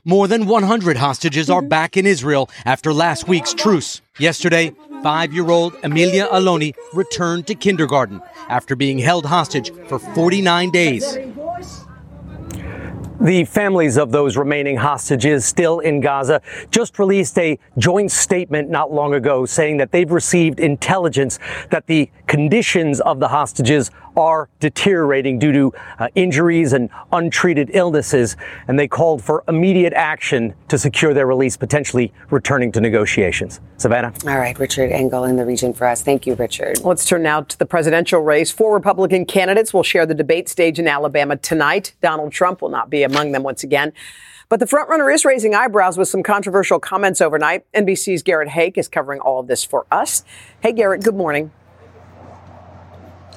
More 0.05 0.29
than 0.29 0.47
100 0.47 0.97
hostages 0.97 1.51
are 1.51 1.61
mm-hmm. 1.61 1.69
back 1.69 1.97
in 1.97 2.07
Israel 2.07 2.51
after 2.65 2.93
last 2.93 3.29
week's 3.29 3.55
truce. 3.55 4.01
Yesterday, 4.19 4.73
five 5.03 5.33
year 5.33 5.51
old 5.51 5.75
Emilia 5.83 6.27
Aloni 6.29 6.75
returned 6.93 7.47
to 7.47 7.55
kindergarten 7.55 8.21
after 8.49 8.77
being 8.77 8.99
held 8.99 9.27
hostage 9.27 9.73
for 9.89 9.99
49 9.99 10.71
days. 10.71 11.17
The 13.21 13.45
families 13.45 13.99
of 13.99 14.13
those 14.13 14.39
remaining 14.39 14.79
hostages 14.79 15.45
still 15.45 15.81
in 15.81 16.01
Gaza 16.01 16.41
just 16.71 16.99
released 16.99 17.39
a 17.39 17.59
joint 17.77 18.11
statement 18.11 18.71
not 18.71 18.93
long 18.93 19.13
ago 19.13 19.45
saying 19.45 19.77
that 19.77 19.93
they've 19.93 20.11
received 20.11 20.59
intelligence 20.59 21.39
that 21.71 21.87
the 21.87 22.11
conditions 22.27 22.99
of 22.99 23.21
the 23.21 23.29
hostages 23.29 23.91
are 24.17 24.49
deteriorating 24.59 25.39
due 25.39 25.53
to 25.53 25.73
uh, 25.99 26.09
injuries 26.15 26.73
and 26.73 26.91
untreated 27.13 27.71
illnesses, 27.75 28.37
and 28.69 28.79
they 28.79 28.89
called 28.89 29.23
for 29.23 29.45
immediate 29.49 29.93
action 29.93 30.55
to 30.69 30.79
secure 30.79 31.15
their 31.15 31.27
release, 31.27 31.57
potentially 31.57 32.13
returning 32.31 32.73
to 32.73 32.81
negotiations. 32.81 33.61
Savannah? 33.77 34.13
All 34.27 34.39
right, 34.39 34.59
Richard 34.59 34.91
Engel 34.91 35.25
in 35.25 35.37
the 35.37 35.47
region 35.47 35.73
for 35.73 35.87
us. 35.87 36.03
Thank 36.03 36.27
you, 36.27 36.35
Richard. 36.35 36.81
Let's 36.81 37.07
turn 37.07 37.23
now 37.23 37.43
to 37.43 37.59
the 37.59 37.67
presidential 37.67 38.21
race. 38.21 38.51
Four 38.51 38.75
Republican 38.75 39.25
candidates 39.25 39.73
will 39.73 39.83
share 39.83 40.07
the 40.07 40.15
debate 40.15 40.49
stage 40.49 40.79
in 40.79 40.87
Alabama 40.87 41.37
tonight. 41.37 41.95
Donald 42.01 42.33
Trump 42.33 42.63
will 42.63 42.69
not 42.69 42.91
be 42.91 43.03
among 43.11 43.33
them 43.33 43.43
once 43.43 43.63
again. 43.63 43.93
But 44.49 44.59
the 44.59 44.67
frontrunner 44.67 45.15
is 45.15 45.25
raising 45.25 45.55
eyebrows 45.55 45.97
with 45.97 46.09
some 46.09 46.23
controversial 46.23 46.81
comments 46.81 47.21
overnight. 47.21 47.65
NBC's 47.73 48.23
Garrett 48.23 48.49
Haake 48.49 48.79
is 48.79 48.89
covering 48.89 49.21
all 49.21 49.41
of 49.41 49.47
this 49.47 49.63
for 49.63 49.87
us. 49.93 50.25
Hey, 50.61 50.73
Garrett, 50.73 51.05
good 51.05 51.15
morning. 51.15 51.53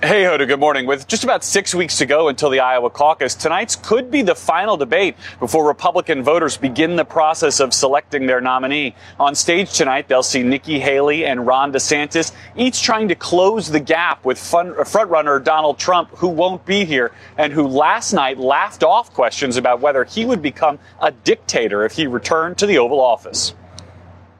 Hey, 0.03 0.23
Hoda, 0.23 0.45
good 0.45 0.59
morning. 0.59 0.85
With 0.85 1.07
just 1.07 1.23
about 1.23 1.45
six 1.45 1.73
weeks 1.73 1.97
to 1.99 2.05
go 2.05 2.27
until 2.27 2.49
the 2.49 2.59
Iowa 2.59 2.89
caucus, 2.89 3.35
tonight's 3.35 3.77
could 3.77 4.11
be 4.11 4.21
the 4.21 4.35
final 4.35 4.75
debate 4.75 5.15
before 5.39 5.65
Republican 5.65 6.23
voters 6.23 6.57
begin 6.57 6.97
the 6.97 7.05
process 7.05 7.61
of 7.61 7.73
selecting 7.73 8.25
their 8.25 8.41
nominee. 8.41 8.95
On 9.17 9.33
stage 9.33 9.71
tonight, 9.71 10.09
they'll 10.09 10.21
see 10.21 10.43
Nikki 10.43 10.77
Haley 10.77 11.25
and 11.25 11.47
Ron 11.47 11.71
DeSantis, 11.71 12.33
each 12.57 12.81
trying 12.81 13.07
to 13.07 13.15
close 13.15 13.69
the 13.69 13.79
gap 13.79 14.25
with 14.25 14.37
frontrunner 14.37 15.41
Donald 15.41 15.79
Trump, 15.79 16.09
who 16.17 16.27
won't 16.27 16.65
be 16.65 16.83
here 16.83 17.13
and 17.37 17.53
who 17.53 17.65
last 17.65 18.11
night 18.11 18.37
laughed 18.37 18.83
off 18.83 19.13
questions 19.13 19.55
about 19.55 19.79
whether 19.79 20.03
he 20.03 20.25
would 20.25 20.41
become 20.41 20.79
a 21.01 21.11
dictator 21.11 21.85
if 21.85 21.93
he 21.93 22.07
returned 22.07 22.57
to 22.57 22.65
the 22.65 22.77
Oval 22.77 22.99
Office. 22.99 23.53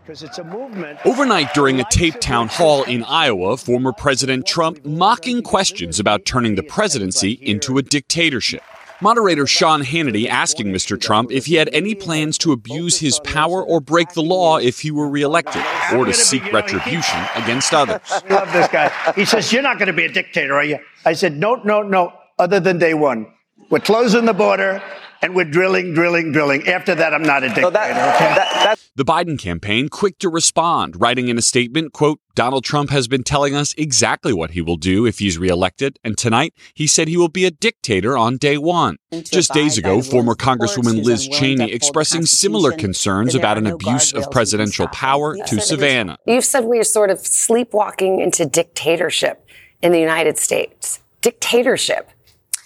It's 0.05 0.37
a 0.37 0.43
movement. 0.43 0.99
Overnight 1.05 1.53
during 1.53 1.79
a 1.79 1.85
taped 1.89 2.19
town 2.19 2.49
hall 2.49 2.83
in 2.83 3.03
Iowa, 3.05 3.55
former 3.55 3.93
President 3.93 4.45
Trump 4.45 4.83
mocking 4.83 5.41
questions 5.41 5.97
about 5.97 6.25
turning 6.25 6.55
the 6.55 6.63
presidency 6.63 7.31
into 7.41 7.77
a 7.77 7.81
dictatorship. 7.81 8.61
Moderator 8.99 9.47
Sean 9.47 9.81
Hannity 9.81 10.27
asking 10.27 10.67
Mr. 10.67 10.99
Trump 10.99 11.31
if 11.31 11.45
he 11.45 11.55
had 11.55 11.69
any 11.71 11.95
plans 11.95 12.37
to 12.39 12.51
abuse 12.51 12.99
his 12.99 13.19
power 13.21 13.63
or 13.63 13.79
break 13.79 14.09
the 14.09 14.21
law 14.21 14.57
if 14.57 14.81
he 14.81 14.91
were 14.91 15.07
reelected, 15.07 15.63
or 15.93 16.05
to 16.05 16.13
seek 16.13 16.51
retribution 16.51 17.19
against 17.35 17.73
others. 17.73 18.01
I 18.09 18.21
Love 18.29 18.51
this 18.51 18.67
guy. 18.67 18.91
He 19.15 19.23
says, 19.23 19.53
You're 19.53 19.61
not 19.61 19.77
going 19.77 19.87
to 19.87 19.93
be 19.93 20.05
a 20.05 20.11
dictator, 20.11 20.55
are 20.55 20.65
you? 20.65 20.79
I 21.05 21.13
said, 21.13 21.37
No, 21.37 21.55
no, 21.63 21.81
no, 21.81 22.13
other 22.39 22.59
than 22.59 22.77
day 22.77 22.93
one. 22.93 23.27
We're 23.69 23.79
closing 23.79 24.25
the 24.25 24.33
border 24.33 24.81
and 25.23 25.33
we're 25.33 25.45
drilling, 25.45 25.93
drilling, 25.93 26.33
drilling. 26.33 26.67
After 26.67 26.93
that, 26.95 27.13
I'm 27.13 27.23
not 27.23 27.43
a 27.43 27.47
dictator. 27.47 27.69
that, 27.69 28.15
okay? 28.15 28.35
that, 28.35 28.75
the 28.95 29.05
Biden 29.05 29.39
campaign 29.39 29.87
quick 29.87 30.19
to 30.19 30.27
respond, 30.27 30.99
writing 30.99 31.29
in 31.29 31.37
a 31.37 31.41
statement, 31.41 31.93
quote, 31.93 32.19
Donald 32.35 32.65
Trump 32.65 32.89
has 32.89 33.07
been 33.07 33.23
telling 33.23 33.55
us 33.55 33.73
exactly 33.77 34.33
what 34.33 34.51
he 34.51 34.61
will 34.61 34.75
do 34.75 35.05
if 35.05 35.19
he's 35.19 35.37
reelected, 35.37 35.97
and 36.03 36.17
tonight 36.17 36.53
he 36.73 36.87
said 36.87 37.07
he 37.07 37.15
will 37.15 37.29
be 37.29 37.45
a 37.45 37.51
dictator 37.51 38.17
on 38.17 38.35
day 38.35 38.57
one. 38.57 38.97
Just 39.23 39.53
days 39.53 39.77
ago, 39.77 40.01
former 40.01 40.35
Congresswoman 40.35 41.03
Liz 41.05 41.27
Cheney 41.27 41.71
expressing 41.71 42.25
similar 42.25 42.73
concerns 42.73 43.33
about 43.33 43.57
an 43.57 43.67
abuse 43.67 44.11
of 44.11 44.29
presidential 44.29 44.87
power 44.89 45.37
to 45.37 45.61
Savannah. 45.61 46.17
You've 46.27 46.43
said 46.43 46.65
we 46.65 46.79
are 46.79 46.83
sort 46.83 47.09
of 47.09 47.19
sleepwalking 47.19 48.19
into 48.19 48.45
dictatorship 48.45 49.47
in 49.81 49.93
the 49.93 49.99
United 49.99 50.37
States. 50.37 50.99
Dictatorship. 51.21 52.09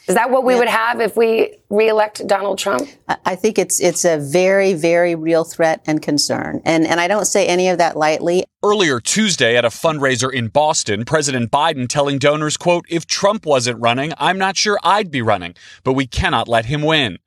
Is 0.07 0.15
that 0.15 0.31
what 0.31 0.45
we 0.45 0.53
yeah. 0.53 0.59
would 0.59 0.69
have 0.69 1.01
if 1.01 1.17
we 1.17 1.57
reelect 1.69 2.25
Donald 2.27 2.57
Trump? 2.57 2.87
I 3.25 3.35
think 3.35 3.59
it's 3.59 3.81
it's 3.81 4.05
a 4.05 4.17
very 4.17 4.73
very 4.73 5.15
real 5.15 5.43
threat 5.43 5.81
and 5.85 6.01
concern, 6.01 6.61
and 6.63 6.87
and 6.87 7.01
I 7.01 7.09
don't 7.09 7.25
say 7.25 7.45
any 7.45 7.67
of 7.67 7.77
that 7.79 7.97
lightly. 7.97 8.45
Earlier 8.63 9.01
Tuesday 9.01 9.57
at 9.57 9.65
a 9.65 9.69
fundraiser 9.69 10.31
in 10.31 10.47
Boston, 10.47 11.03
President 11.03 11.51
Biden 11.51 11.89
telling 11.89 12.19
donors, 12.19 12.55
"quote 12.55 12.85
If 12.89 13.05
Trump 13.05 13.45
wasn't 13.45 13.81
running, 13.81 14.13
I'm 14.17 14.37
not 14.37 14.55
sure 14.55 14.79
I'd 14.81 15.11
be 15.11 15.21
running, 15.21 15.55
but 15.83 15.91
we 15.93 16.07
cannot 16.07 16.47
let 16.47 16.65
him 16.65 16.83
win." 16.83 17.19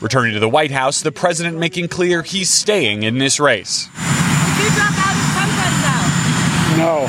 Returning 0.00 0.32
to 0.34 0.40
the 0.40 0.48
White 0.48 0.70
House, 0.70 1.02
the 1.02 1.10
president 1.10 1.58
making 1.58 1.88
clear 1.88 2.22
he's 2.22 2.50
staying 2.50 3.02
in 3.02 3.18
this 3.18 3.40
race. 3.40 3.88
No, 6.76 7.08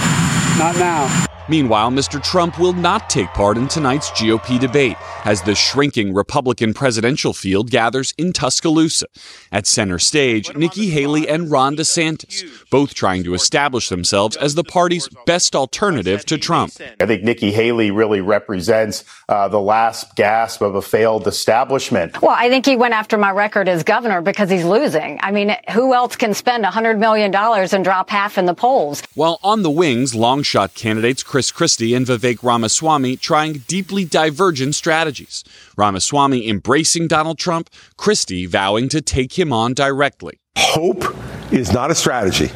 not 0.57 0.75
now. 0.77 1.28
Meanwhile, 1.49 1.89
Mr. 1.89 2.23
Trump 2.23 2.59
will 2.59 2.73
not 2.73 3.09
take 3.09 3.29
part 3.29 3.57
in 3.57 3.67
tonight's 3.67 4.11
GOP 4.11 4.59
debate 4.59 4.95
as 5.25 5.41
the 5.41 5.55
shrinking 5.55 6.13
Republican 6.13 6.75
presidential 6.75 7.33
field 7.33 7.71
gathers 7.71 8.13
in 8.19 8.33
Tuscaloosa. 8.33 9.07
At 9.51 9.65
center 9.65 9.97
stage, 9.97 10.55
Nikki 10.55 10.91
Haley 10.91 11.27
and 11.27 11.49
Ron 11.49 11.75
DeSantis, 11.75 12.69
both 12.69 12.93
trying 12.93 13.23
to 13.23 13.33
establish 13.33 13.89
themselves 13.89 14.37
as 14.37 14.53
the 14.53 14.63
party's 14.63 15.09
best 15.25 15.55
alternative 15.55 16.23
to 16.25 16.37
Trump. 16.37 16.71
I 16.99 17.07
think 17.07 17.23
Nikki 17.23 17.51
Haley 17.51 17.89
really 17.89 18.21
represents 18.21 19.03
uh, 19.27 19.47
the 19.47 19.59
last 19.59 20.15
gasp 20.15 20.61
of 20.61 20.75
a 20.75 20.83
failed 20.83 21.27
establishment. 21.27 22.21
Well, 22.21 22.35
I 22.37 22.49
think 22.49 22.67
he 22.67 22.75
went 22.75 22.93
after 22.93 23.17
my 23.17 23.31
record 23.31 23.67
as 23.67 23.81
governor 23.81 24.21
because 24.21 24.51
he's 24.51 24.65
losing. 24.65 25.19
I 25.23 25.31
mean, 25.31 25.55
who 25.71 25.95
else 25.95 26.15
can 26.15 26.35
spend 26.35 26.63
$100 26.63 26.99
million 26.99 27.33
and 27.33 27.83
drop 27.83 28.11
half 28.11 28.37
in 28.37 28.45
the 28.45 28.53
polls? 28.53 29.01
While 29.15 29.39
on 29.43 29.63
the 29.63 29.71
wings, 29.71 30.13
long 30.13 30.43
shot 30.43 30.75
candidates 30.75 31.23
Chris 31.23 31.38
Chris 31.39 31.53
Christie 31.53 31.93
and 31.93 32.05
Vivek 32.05 32.43
Ramaswamy 32.43 33.15
trying 33.15 33.59
deeply 33.59 34.03
divergent 34.03 34.75
strategies. 34.75 35.45
Ramaswamy 35.77 36.49
embracing 36.49 37.07
Donald 37.07 37.37
Trump, 37.37 37.69
Christie 37.95 38.45
vowing 38.45 38.89
to 38.89 38.99
take 38.99 39.39
him 39.39 39.53
on 39.53 39.73
directly. 39.73 40.37
Hope 40.57 41.15
is 41.53 41.71
not 41.71 41.91
a 41.91 41.95
strategy. 41.95 42.51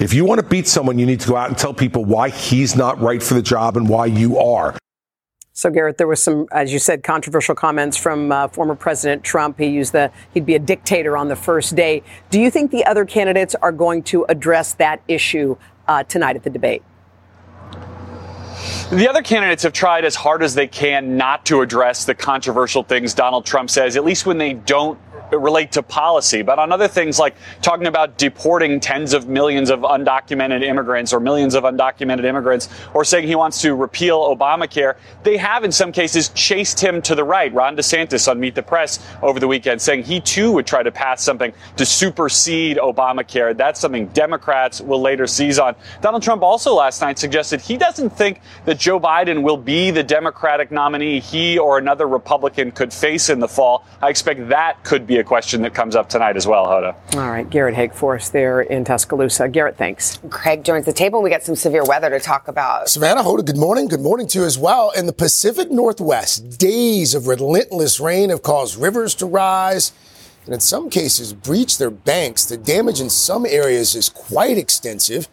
If 0.00 0.12
you 0.12 0.24
want 0.24 0.40
to 0.40 0.46
beat 0.48 0.66
someone, 0.66 0.98
you 0.98 1.06
need 1.06 1.20
to 1.20 1.28
go 1.28 1.36
out 1.36 1.48
and 1.48 1.56
tell 1.56 1.72
people 1.72 2.04
why 2.04 2.30
he's 2.30 2.74
not 2.74 3.00
right 3.00 3.22
for 3.22 3.34
the 3.34 3.42
job 3.42 3.76
and 3.76 3.88
why 3.88 4.06
you 4.06 4.36
are. 4.36 4.76
So, 5.52 5.70
Garrett, 5.70 5.98
there 5.98 6.08
was 6.08 6.20
some, 6.20 6.48
as 6.50 6.72
you 6.72 6.80
said, 6.80 7.04
controversial 7.04 7.54
comments 7.54 7.96
from 7.96 8.32
uh, 8.32 8.48
former 8.48 8.74
President 8.74 9.22
Trump. 9.22 9.60
He 9.60 9.66
used 9.66 9.92
the 9.92 10.10
he'd 10.32 10.44
be 10.44 10.56
a 10.56 10.58
dictator 10.58 11.16
on 11.16 11.28
the 11.28 11.36
first 11.36 11.76
day. 11.76 12.02
Do 12.30 12.40
you 12.40 12.50
think 12.50 12.72
the 12.72 12.84
other 12.84 13.04
candidates 13.04 13.54
are 13.54 13.70
going 13.70 14.02
to 14.04 14.24
address 14.28 14.74
that 14.74 15.02
issue 15.06 15.56
uh, 15.86 16.02
tonight 16.02 16.34
at 16.34 16.42
the 16.42 16.50
debate? 16.50 16.82
The 18.94 19.08
other 19.08 19.22
candidates 19.22 19.64
have 19.64 19.72
tried 19.72 20.04
as 20.04 20.14
hard 20.14 20.44
as 20.44 20.54
they 20.54 20.68
can 20.68 21.16
not 21.16 21.44
to 21.46 21.62
address 21.62 22.04
the 22.04 22.14
controversial 22.14 22.84
things 22.84 23.12
Donald 23.12 23.44
Trump 23.44 23.68
says, 23.68 23.96
at 23.96 24.04
least 24.04 24.24
when 24.24 24.38
they 24.38 24.52
don't 24.52 24.96
relate 25.38 25.72
to 25.72 25.82
policy, 25.82 26.42
but 26.42 26.58
on 26.58 26.72
other 26.72 26.88
things 26.88 27.18
like 27.18 27.34
talking 27.62 27.86
about 27.86 28.18
deporting 28.18 28.80
tens 28.80 29.12
of 29.12 29.28
millions 29.28 29.70
of 29.70 29.80
undocumented 29.80 30.62
immigrants 30.62 31.12
or 31.12 31.20
millions 31.20 31.54
of 31.54 31.64
undocumented 31.64 32.24
immigrants, 32.24 32.68
or 32.94 33.04
saying 33.04 33.26
he 33.26 33.34
wants 33.34 33.60
to 33.62 33.74
repeal 33.74 34.20
Obamacare, 34.34 34.96
they 35.22 35.36
have 35.36 35.64
in 35.64 35.72
some 35.72 35.92
cases 35.92 36.28
chased 36.30 36.80
him 36.80 37.02
to 37.02 37.14
the 37.14 37.24
right. 37.24 37.52
Ron 37.52 37.76
DeSantis 37.76 38.28
on 38.28 38.40
Meet 38.40 38.54
the 38.54 38.62
Press 38.62 39.04
over 39.22 39.40
the 39.40 39.48
weekend 39.48 39.80
saying 39.80 40.04
he 40.04 40.20
too 40.20 40.52
would 40.52 40.66
try 40.66 40.82
to 40.82 40.92
pass 40.92 41.22
something 41.22 41.52
to 41.76 41.86
supersede 41.86 42.76
Obamacare. 42.76 43.56
That's 43.56 43.80
something 43.80 44.06
Democrats 44.08 44.80
will 44.80 45.00
later 45.00 45.26
seize 45.26 45.58
on. 45.58 45.74
Donald 46.00 46.22
Trump 46.22 46.42
also 46.42 46.74
last 46.74 47.00
night 47.00 47.18
suggested 47.18 47.60
he 47.60 47.76
doesn't 47.76 48.10
think 48.10 48.40
that 48.64 48.78
Joe 48.78 49.00
Biden 49.00 49.42
will 49.42 49.56
be 49.56 49.90
the 49.90 50.02
Democratic 50.02 50.70
nominee 50.70 51.20
he 51.20 51.58
or 51.58 51.78
another 51.78 52.06
Republican 52.06 52.70
could 52.70 52.92
face 52.92 53.28
in 53.28 53.40
the 53.40 53.48
fall. 53.48 53.84
I 54.02 54.08
expect 54.08 54.48
that 54.48 54.82
could 54.84 55.06
be 55.06 55.18
a 55.18 55.23
question 55.24 55.62
that 55.62 55.74
comes 55.74 55.96
up 55.96 56.08
tonight 56.08 56.36
as 56.36 56.46
well, 56.46 56.66
Hoda. 56.66 56.94
All 57.14 57.30
right, 57.30 57.48
Garrett 57.48 57.74
Haake 57.74 57.94
for 57.94 58.14
us 58.16 58.28
there 58.28 58.60
in 58.60 58.84
Tuscaloosa. 58.84 59.48
Garrett, 59.48 59.76
thanks. 59.76 60.18
Craig 60.30 60.64
joins 60.64 60.84
the 60.84 60.92
table. 60.92 61.22
We 61.22 61.30
got 61.30 61.42
some 61.42 61.56
severe 61.56 61.84
weather 61.84 62.10
to 62.10 62.20
talk 62.20 62.48
about. 62.48 62.88
Savannah, 62.88 63.22
Hoda, 63.22 63.44
good 63.44 63.56
morning. 63.56 63.88
Good 63.88 64.00
morning 64.00 64.26
to 64.28 64.40
you 64.40 64.44
as 64.44 64.58
well. 64.58 64.90
In 64.90 65.06
the 65.06 65.12
Pacific 65.12 65.70
Northwest, 65.70 66.58
days 66.58 67.14
of 67.14 67.26
relentless 67.26 67.98
rain 68.00 68.30
have 68.30 68.42
caused 68.42 68.76
rivers 68.76 69.14
to 69.16 69.26
rise 69.26 69.92
and 70.44 70.54
in 70.54 70.60
some 70.60 70.90
cases 70.90 71.32
breach 71.32 71.78
their 71.78 71.90
banks. 71.90 72.44
The 72.44 72.56
damage 72.56 73.00
in 73.00 73.10
some 73.10 73.46
areas 73.46 73.94
is 73.94 74.08
quite 74.08 74.58
extensive. 74.58 75.28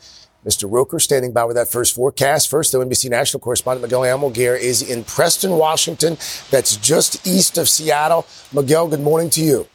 Mr. 0.45 0.71
Roker 0.71 0.99
standing 0.99 1.31
by 1.31 1.43
with 1.43 1.55
that 1.55 1.71
first 1.71 1.93
forecast. 1.93 2.49
First, 2.49 2.71
though, 2.71 2.79
NBC 2.79 3.09
national 3.09 3.41
correspondent 3.41 3.83
Miguel 3.83 4.01
Almaguer 4.01 4.59
is 4.59 4.81
in 4.81 5.03
Preston, 5.03 5.51
Washington. 5.51 6.17
That's 6.49 6.77
just 6.77 7.27
east 7.27 7.59
of 7.59 7.69
Seattle. 7.69 8.25
Miguel, 8.51 8.87
good 8.87 9.01
morning 9.01 9.29
to 9.31 9.41
you. 9.41 9.67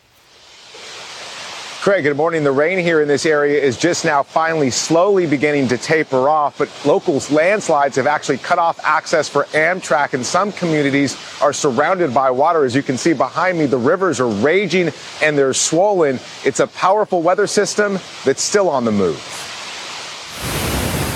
Craig, 1.86 2.02
good 2.02 2.16
morning. 2.16 2.42
The 2.42 2.50
rain 2.50 2.80
here 2.80 3.00
in 3.00 3.06
this 3.06 3.24
area 3.24 3.62
is 3.62 3.78
just 3.78 4.04
now 4.04 4.24
finally 4.24 4.72
slowly 4.72 5.24
beginning 5.24 5.68
to 5.68 5.78
taper 5.78 6.28
off, 6.28 6.58
but 6.58 6.68
local 6.84 7.22
landslides 7.30 7.94
have 7.94 8.08
actually 8.08 8.38
cut 8.38 8.58
off 8.58 8.80
access 8.82 9.28
for 9.28 9.44
Amtrak, 9.52 10.12
and 10.12 10.26
some 10.26 10.50
communities 10.50 11.16
are 11.40 11.52
surrounded 11.52 12.12
by 12.12 12.28
water. 12.28 12.64
As 12.64 12.74
you 12.74 12.82
can 12.82 12.98
see 12.98 13.12
behind 13.12 13.56
me, 13.56 13.66
the 13.66 13.76
rivers 13.76 14.18
are 14.18 14.26
raging 14.26 14.90
and 15.22 15.38
they're 15.38 15.54
swollen. 15.54 16.18
It's 16.44 16.58
a 16.58 16.66
powerful 16.66 17.22
weather 17.22 17.46
system 17.46 18.00
that's 18.24 18.42
still 18.42 18.68
on 18.68 18.84
the 18.84 18.90
move 18.90 19.22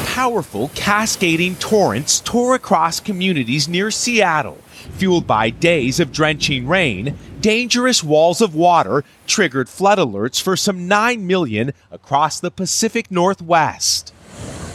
powerful 0.05 0.71
cascading 0.75 1.55
torrents 1.57 2.21
tore 2.21 2.55
across 2.55 3.01
communities 3.01 3.69
near 3.69 3.91
Seattle, 3.91 4.59
fueled 4.99 5.27
by 5.27 5.49
days 5.49 5.99
of 5.99 6.13
drenching 6.13 6.67
rain. 6.67 7.17
Dangerous 7.41 8.05
walls 8.05 8.43
of 8.43 8.55
water 8.55 9.03
triggered 9.27 9.71
flood 9.71 9.99
alerts 9.99 10.43
for 10.43 10.59
some 10.59 10.87
9 10.87 11.27
million 11.27 11.73
across 11.91 12.39
the 12.39 12.51
Pacific 12.51 13.11
Northwest. 13.11 14.13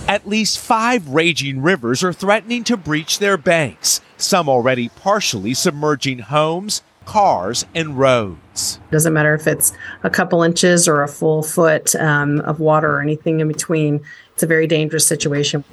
At 0.07 0.27
least 0.27 0.57
five 0.57 1.09
raging 1.09 1.61
rivers 1.61 2.03
are 2.03 2.13
threatening 2.13 2.63
to 2.63 2.75
breach 2.75 3.19
their 3.19 3.37
banks, 3.37 4.01
some 4.17 4.49
already 4.49 4.89
partially 4.89 5.53
submerging 5.53 6.19
homes, 6.19 6.81
cars, 7.05 7.65
and 7.75 7.99
roads. 7.99 8.79
Doesn't 8.89 9.13
matter 9.13 9.35
if 9.35 9.45
it's 9.45 9.71
a 10.03 10.09
couple 10.09 10.41
inches 10.41 10.87
or 10.87 11.03
a 11.03 11.07
full 11.07 11.43
foot 11.43 11.95
um, 11.95 12.39
of 12.41 12.59
water 12.59 12.95
or 12.95 13.01
anything 13.01 13.41
in 13.41 13.47
between. 13.47 14.01
It's 14.33 14.41
a 14.41 14.47
very 14.47 14.65
dangerous 14.65 15.05
situation. 15.05 15.63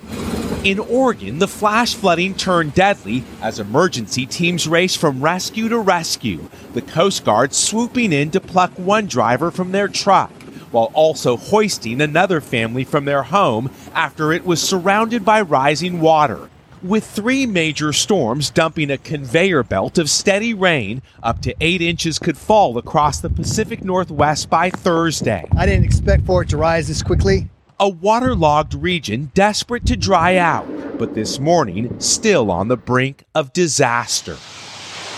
In 0.65 0.79
Oregon, 0.79 1.41
the 1.41 1.49
flash 1.49 1.93
flooding 1.93 2.37
turned 2.37 2.73
deadly 2.73 3.25
as 3.41 3.59
emergency 3.59 4.27
teams 4.27 4.69
raced 4.69 4.99
from 4.99 5.21
rescue 5.21 5.69
to 5.69 5.79
rescue, 5.81 6.49
the 6.73 6.83
Coast 6.83 7.25
Guard 7.25 7.53
swooping 7.53 8.13
in 8.13 8.31
to 8.31 8.41
pluck 8.41 8.71
one 8.79 9.07
driver 9.07 9.51
from 9.51 9.73
their 9.73 9.89
truck, 9.89 10.31
while 10.71 10.93
also 10.95 11.37
hoisting 11.37 12.01
another 12.01 12.41
family 12.41 12.85
from 12.85 13.07
their 13.07 13.25
home 13.25 13.73
after 13.93 14.33
it 14.33 14.47
was 14.47 14.63
surrounded 14.63 15.25
by 15.25 15.41
rising 15.41 16.01
water. 16.01 16.49
With 16.81 17.05
three 17.05 17.45
major 17.45 17.93
storms 17.93 18.49
dumping 18.49 18.93
a 18.93 18.99
conveyor 18.99 19.65
belt 19.65 19.99
of 19.99 20.09
steady 20.09 20.55
rain, 20.55 21.03
up 21.25 21.43
to 21.43 21.57
eight 21.61 21.83
inches 21.83 22.21
could 22.21 22.39
fall 22.39 22.79
across 22.79 23.21
the 23.21 23.31
Pacific 23.31 23.83
Northwest 23.83 24.49
by 24.49 24.71
Thursday. 24.71 25.45
I 25.57 25.67
didn't 25.67 25.87
expect 25.87 26.25
for 26.25 26.43
it 26.43 26.51
to 26.51 26.57
rise 26.57 26.87
this 26.87 27.03
quickly 27.03 27.49
a 27.83 27.89
waterlogged 27.89 28.75
region 28.75 29.33
desperate 29.35 29.85
to 29.85 29.97
dry 29.97 30.37
out, 30.37 30.65
but 31.01 31.15
this 31.15 31.41
morning 31.41 31.99
still 31.99 32.49
on 32.49 32.69
the 32.69 32.77
brink 32.77 33.25
of 33.35 33.53
disaster. 33.53 34.37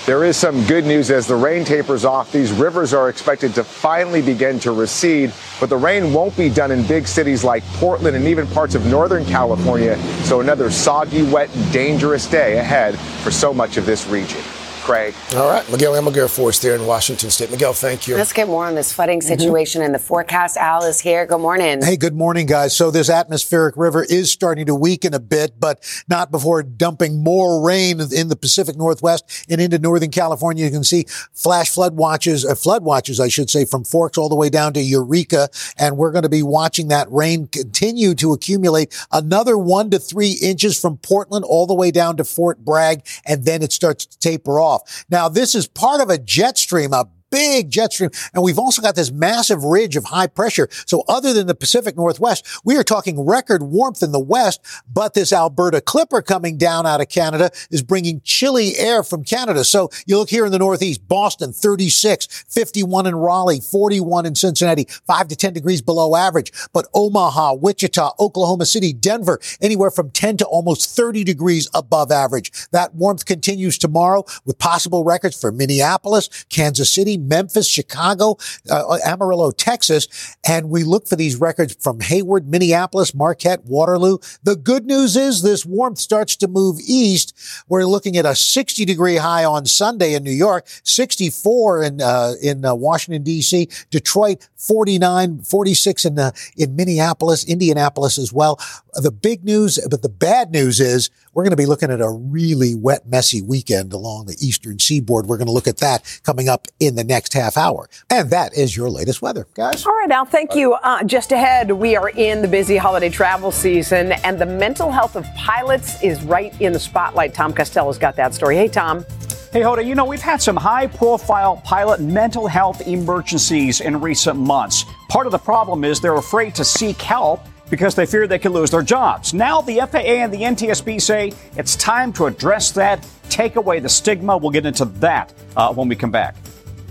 There 0.06 0.24
is 0.24 0.38
some 0.38 0.64
good 0.64 0.86
news 0.86 1.10
as 1.10 1.26
the 1.26 1.36
rain 1.36 1.66
tapers 1.66 2.06
off. 2.06 2.32
These 2.32 2.52
rivers 2.52 2.94
are 2.94 3.10
expected 3.10 3.54
to 3.56 3.64
finally 3.64 4.22
begin 4.22 4.58
to 4.60 4.72
recede, 4.72 5.30
but 5.60 5.68
the 5.68 5.76
rain 5.76 6.14
won't 6.14 6.34
be 6.38 6.48
done 6.48 6.70
in 6.70 6.86
big 6.86 7.06
cities 7.06 7.44
like 7.44 7.62
Portland 7.74 8.16
and 8.16 8.26
even 8.26 8.46
parts 8.46 8.74
of 8.74 8.86
Northern 8.86 9.26
California. 9.26 9.98
So 10.22 10.40
another 10.40 10.70
soggy, 10.70 11.22
wet, 11.22 11.50
dangerous 11.70 12.26
day 12.26 12.56
ahead 12.56 12.98
for 13.22 13.30
so 13.30 13.52
much 13.52 13.76
of 13.76 13.84
this 13.84 14.06
region. 14.06 14.40
Craig. 14.84 15.14
All 15.34 15.48
right. 15.48 15.68
Miguel 15.70 15.94
Almaguer 15.94 16.28
for 16.28 16.50
us 16.50 16.58
there 16.58 16.74
in 16.74 16.84
Washington 16.84 17.30
State. 17.30 17.50
Miguel, 17.50 17.72
thank 17.72 18.06
you. 18.06 18.16
Let's 18.16 18.34
get 18.34 18.48
more 18.48 18.66
on 18.66 18.74
this 18.74 18.92
flooding 18.92 19.20
mm-hmm. 19.20 19.28
situation 19.28 19.80
mm-hmm. 19.80 19.86
and 19.86 19.94
the 19.94 19.98
forecast. 19.98 20.58
Al 20.58 20.84
is 20.84 21.00
here. 21.00 21.24
Good 21.24 21.40
morning. 21.40 21.82
Hey, 21.82 21.96
good 21.96 22.14
morning, 22.14 22.44
guys. 22.44 22.76
So 22.76 22.90
this 22.90 23.08
atmospheric 23.08 23.78
river 23.78 24.04
is 24.04 24.30
starting 24.30 24.66
to 24.66 24.74
weaken 24.74 25.14
a 25.14 25.18
bit, 25.18 25.58
but 25.58 25.82
not 26.06 26.30
before 26.30 26.62
dumping 26.62 27.24
more 27.24 27.66
rain 27.66 27.98
in 28.12 28.28
the 28.28 28.36
Pacific 28.36 28.76
Northwest 28.76 29.46
and 29.48 29.58
into 29.58 29.78
Northern 29.78 30.10
California. 30.10 30.66
You 30.66 30.70
can 30.70 30.84
see 30.84 31.06
flash 31.32 31.70
flood 31.70 31.96
watches, 31.96 32.44
uh, 32.44 32.54
flood 32.54 32.84
watches, 32.84 33.20
I 33.20 33.28
should 33.28 33.48
say, 33.48 33.64
from 33.64 33.84
Forks 33.84 34.18
all 34.18 34.28
the 34.28 34.36
way 34.36 34.50
down 34.50 34.74
to 34.74 34.82
Eureka. 34.82 35.48
And 35.78 35.96
we're 35.96 36.12
going 36.12 36.24
to 36.24 36.28
be 36.28 36.42
watching 36.42 36.88
that 36.88 37.10
rain 37.10 37.46
continue 37.46 38.14
to 38.16 38.34
accumulate 38.34 38.94
another 39.10 39.56
one 39.56 39.88
to 39.90 39.98
three 39.98 40.32
inches 40.42 40.78
from 40.78 40.98
Portland 40.98 41.46
all 41.46 41.66
the 41.66 41.74
way 41.74 41.90
down 41.90 42.18
to 42.18 42.24
Fort 42.24 42.62
Bragg. 42.62 43.06
And 43.24 43.46
then 43.46 43.62
it 43.62 43.72
starts 43.72 44.04
to 44.04 44.18
taper 44.18 44.60
off 44.60 44.73
off. 44.74 45.04
Now, 45.08 45.28
this 45.28 45.54
is 45.54 45.66
part 45.66 46.00
of 46.00 46.10
a 46.10 46.18
jet 46.18 46.58
stream, 46.58 46.92
a 46.92 47.06
big 47.34 47.68
jet 47.68 47.92
stream. 47.92 48.10
And 48.32 48.44
we've 48.44 48.60
also 48.60 48.80
got 48.80 48.94
this 48.94 49.10
massive 49.10 49.64
ridge 49.64 49.96
of 49.96 50.04
high 50.04 50.28
pressure. 50.28 50.68
So 50.86 51.02
other 51.08 51.32
than 51.32 51.48
the 51.48 51.54
Pacific 51.54 51.96
Northwest, 51.96 52.46
we 52.64 52.76
are 52.76 52.84
talking 52.84 53.26
record 53.26 53.64
warmth 53.64 54.04
in 54.04 54.12
the 54.12 54.20
west, 54.20 54.60
but 54.92 55.14
this 55.14 55.32
Alberta 55.32 55.80
Clipper 55.80 56.22
coming 56.22 56.56
down 56.56 56.86
out 56.86 57.00
of 57.00 57.08
Canada 57.08 57.50
is 57.70 57.82
bringing 57.82 58.20
chilly 58.20 58.76
air 58.76 59.02
from 59.02 59.24
Canada. 59.24 59.64
So 59.64 59.90
you 60.06 60.16
look 60.16 60.30
here 60.30 60.46
in 60.46 60.52
the 60.52 60.60
Northeast, 60.60 61.08
Boston, 61.08 61.52
36, 61.52 62.44
51 62.48 63.06
in 63.06 63.16
Raleigh, 63.16 63.60
41 63.60 64.26
in 64.26 64.36
Cincinnati, 64.36 64.86
5 65.06 65.28
to 65.28 65.36
10 65.36 65.52
degrees 65.52 65.82
below 65.82 66.14
average. 66.14 66.52
But 66.72 66.86
Omaha, 66.94 67.54
Wichita, 67.54 68.12
Oklahoma 68.20 68.66
City, 68.66 68.92
Denver, 68.92 69.40
anywhere 69.60 69.90
from 69.90 70.10
10 70.10 70.36
to 70.36 70.44
almost 70.44 70.94
30 70.94 71.24
degrees 71.24 71.68
above 71.74 72.12
average. 72.12 72.52
That 72.70 72.94
warmth 72.94 73.26
continues 73.26 73.76
tomorrow 73.76 74.24
with 74.44 74.58
possible 74.60 75.02
records 75.02 75.40
for 75.40 75.50
Minneapolis, 75.50 76.28
Kansas 76.48 76.94
City, 76.94 77.18
Memphis, 77.28 77.68
Chicago, 77.68 78.36
uh, 78.70 78.98
Amarillo, 79.04 79.50
Texas. 79.50 80.36
And 80.46 80.70
we 80.70 80.84
look 80.84 81.06
for 81.06 81.16
these 81.16 81.36
records 81.36 81.76
from 81.80 82.00
Hayward, 82.00 82.48
Minneapolis, 82.48 83.14
Marquette, 83.14 83.64
Waterloo. 83.64 84.18
The 84.42 84.56
good 84.56 84.86
news 84.86 85.16
is 85.16 85.42
this 85.42 85.64
warmth 85.64 85.98
starts 85.98 86.36
to 86.36 86.48
move 86.48 86.78
east. 86.86 87.34
We're 87.68 87.84
looking 87.84 88.16
at 88.16 88.26
a 88.26 88.34
60 88.34 88.84
degree 88.84 89.16
high 89.16 89.44
on 89.44 89.66
Sunday 89.66 90.14
in 90.14 90.22
New 90.24 90.30
York, 90.30 90.66
64 90.84 91.82
in, 91.82 92.00
uh, 92.00 92.34
in 92.42 92.64
uh, 92.64 92.74
Washington, 92.74 93.22
D.C., 93.22 93.68
Detroit, 93.90 94.48
49, 94.56 95.40
46 95.40 96.04
in, 96.04 96.18
uh, 96.18 96.30
in 96.56 96.76
Minneapolis, 96.76 97.44
Indianapolis 97.44 98.18
as 98.18 98.32
well. 98.32 98.58
The 98.94 99.10
big 99.10 99.44
news, 99.44 99.78
but 99.90 100.02
the 100.02 100.08
bad 100.08 100.50
news 100.50 100.80
is 100.80 101.10
we're 101.32 101.42
going 101.42 101.50
to 101.50 101.56
be 101.56 101.66
looking 101.66 101.90
at 101.90 102.00
a 102.00 102.10
really 102.10 102.74
wet, 102.74 103.06
messy 103.06 103.42
weekend 103.42 103.92
along 103.92 104.26
the 104.26 104.36
eastern 104.40 104.78
seaboard. 104.78 105.26
We're 105.26 105.36
going 105.36 105.46
to 105.46 105.52
look 105.52 105.66
at 105.66 105.78
that 105.78 106.20
coming 106.24 106.48
up 106.48 106.66
in 106.78 106.94
the 106.94 107.04
next 107.04 107.13
half 107.34 107.56
hour. 107.56 107.88
And 108.10 108.30
that 108.30 108.54
is 108.54 108.76
your 108.76 108.90
latest 108.90 109.22
weather, 109.22 109.46
guys. 109.54 109.86
All 109.86 109.96
right, 109.96 110.10
Al, 110.10 110.24
thank 110.24 110.54
you. 110.54 110.74
Uh, 110.74 111.04
just 111.04 111.32
ahead, 111.32 111.70
we 111.70 111.96
are 111.96 112.08
in 112.10 112.42
the 112.42 112.48
busy 112.48 112.76
holiday 112.76 113.08
travel 113.08 113.52
season, 113.52 114.12
and 114.24 114.38
the 114.38 114.46
mental 114.46 114.90
health 114.90 115.16
of 115.16 115.26
pilots 115.36 116.02
is 116.02 116.22
right 116.24 116.58
in 116.60 116.72
the 116.72 116.80
spotlight. 116.80 117.34
Tom 117.34 117.52
Costello's 117.52 117.98
got 117.98 118.16
that 118.16 118.34
story. 118.34 118.56
Hey, 118.56 118.68
Tom. 118.68 119.04
Hey, 119.52 119.60
Hoda, 119.60 119.86
you 119.86 119.94
know, 119.94 120.04
we've 120.04 120.20
had 120.20 120.42
some 120.42 120.56
high 120.56 120.88
profile 120.88 121.58
pilot 121.64 122.00
mental 122.00 122.48
health 122.48 122.86
emergencies 122.88 123.80
in 123.80 124.00
recent 124.00 124.36
months. 124.36 124.84
Part 125.08 125.26
of 125.26 125.32
the 125.32 125.38
problem 125.38 125.84
is 125.84 126.00
they're 126.00 126.16
afraid 126.16 126.56
to 126.56 126.64
seek 126.64 127.00
help 127.00 127.40
because 127.70 127.94
they 127.94 128.04
fear 128.04 128.26
they 128.26 128.40
could 128.40 128.50
lose 128.50 128.70
their 128.70 128.82
jobs. 128.82 129.32
Now 129.32 129.60
the 129.60 129.76
FAA 129.76 129.98
and 129.98 130.32
the 130.32 130.38
NTSB 130.38 131.00
say 131.00 131.32
it's 131.56 131.76
time 131.76 132.12
to 132.14 132.26
address 132.26 132.72
that, 132.72 133.06
take 133.28 133.56
away 133.56 133.78
the 133.78 133.88
stigma. 133.88 134.36
We'll 134.36 134.50
get 134.50 134.66
into 134.66 134.86
that 134.86 135.32
uh, 135.56 135.72
when 135.72 135.88
we 135.88 135.96
come 135.96 136.10
back. 136.10 136.34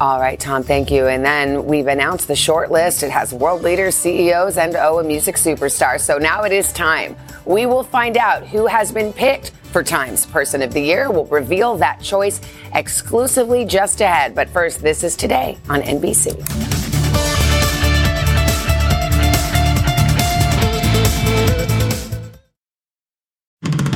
All 0.01 0.19
right, 0.19 0.39
Tom, 0.39 0.63
thank 0.63 0.89
you. 0.89 1.07
And 1.07 1.23
then 1.23 1.65
we've 1.65 1.87
announced 1.87 2.27
the 2.27 2.35
short 2.35 2.71
list. 2.71 3.03
It 3.03 3.11
has 3.11 3.31
world 3.31 3.61
leaders, 3.61 3.95
CEOs, 3.95 4.57
and 4.57 4.75
oh, 4.75 4.99
a 4.99 5.03
music 5.03 5.35
superstar. 5.35 5.99
So 5.99 6.17
now 6.17 6.43
it 6.43 6.51
is 6.51 6.73
time. 6.73 7.15
We 7.45 7.67
will 7.67 7.83
find 7.83 8.17
out 8.17 8.45
who 8.47 8.65
has 8.65 8.91
been 8.91 9.13
picked 9.13 9.51
for 9.71 9.83
Times 9.83 10.25
Person 10.25 10.61
of 10.63 10.73
the 10.73 10.81
Year. 10.81 11.11
We'll 11.11 11.25
reveal 11.25 11.77
that 11.77 12.01
choice 12.01 12.41
exclusively 12.73 13.65
just 13.65 14.01
ahead. 14.01 14.33
But 14.33 14.49
first, 14.49 14.81
this 14.81 15.03
is 15.03 15.15
today 15.15 15.57
on 15.69 15.81
NBC. 15.81 16.41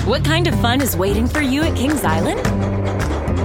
What 0.05 0.23
kind 0.23 0.47
of 0.47 0.59
fun 0.61 0.81
is 0.81 0.95
waiting 0.95 1.27
for 1.27 1.41
you 1.41 1.63
at 1.63 1.75
Kings 1.75 2.03
Island? 2.03 2.76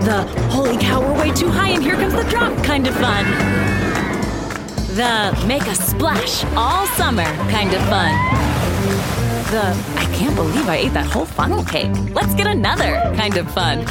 The 0.04 0.22
holy 0.50 0.76
cow, 0.78 1.00
we're 1.00 1.20
way 1.20 1.32
too 1.32 1.48
high 1.48 1.68
and 1.68 1.82
here 1.82 1.94
comes 1.94 2.12
the 2.12 2.24
drop 2.24 2.52
kind 2.64 2.88
of 2.88 2.94
fun. 2.96 3.24
The 4.96 5.44
make 5.46 5.62
a 5.62 5.76
splash 5.76 6.44
all 6.56 6.88
summer 6.88 7.22
kind 7.52 7.72
of 7.72 7.80
fun. 7.82 8.12
The 9.52 9.62
I 9.96 10.12
can't 10.12 10.34
believe 10.34 10.68
I 10.68 10.78
ate 10.78 10.92
that 10.94 11.06
whole 11.06 11.24
funnel 11.24 11.62
cake. 11.62 11.92
Let's 12.10 12.34
get 12.34 12.48
another 12.48 13.00
kind 13.14 13.36
of 13.36 13.48
fun. 13.52 13.84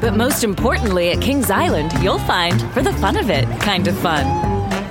But 0.00 0.16
most 0.16 0.42
importantly, 0.42 1.10
at 1.10 1.20
Kings 1.20 1.50
Island, 1.50 1.92
you'll 2.02 2.18
find 2.20 2.58
for 2.72 2.80
the 2.82 2.94
fun 2.94 3.18
of 3.18 3.28
it 3.28 3.44
kind 3.60 3.86
of 3.88 3.98
fun. 3.98 4.24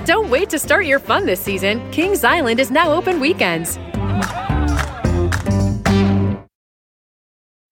Don't 0.04 0.30
wait 0.30 0.48
to 0.50 0.60
start 0.60 0.86
your 0.86 1.00
fun 1.00 1.26
this 1.26 1.40
season. 1.40 1.90
Kings 1.90 2.22
Island 2.22 2.60
is 2.60 2.70
now 2.70 2.92
open 2.92 3.18
weekends. 3.18 3.80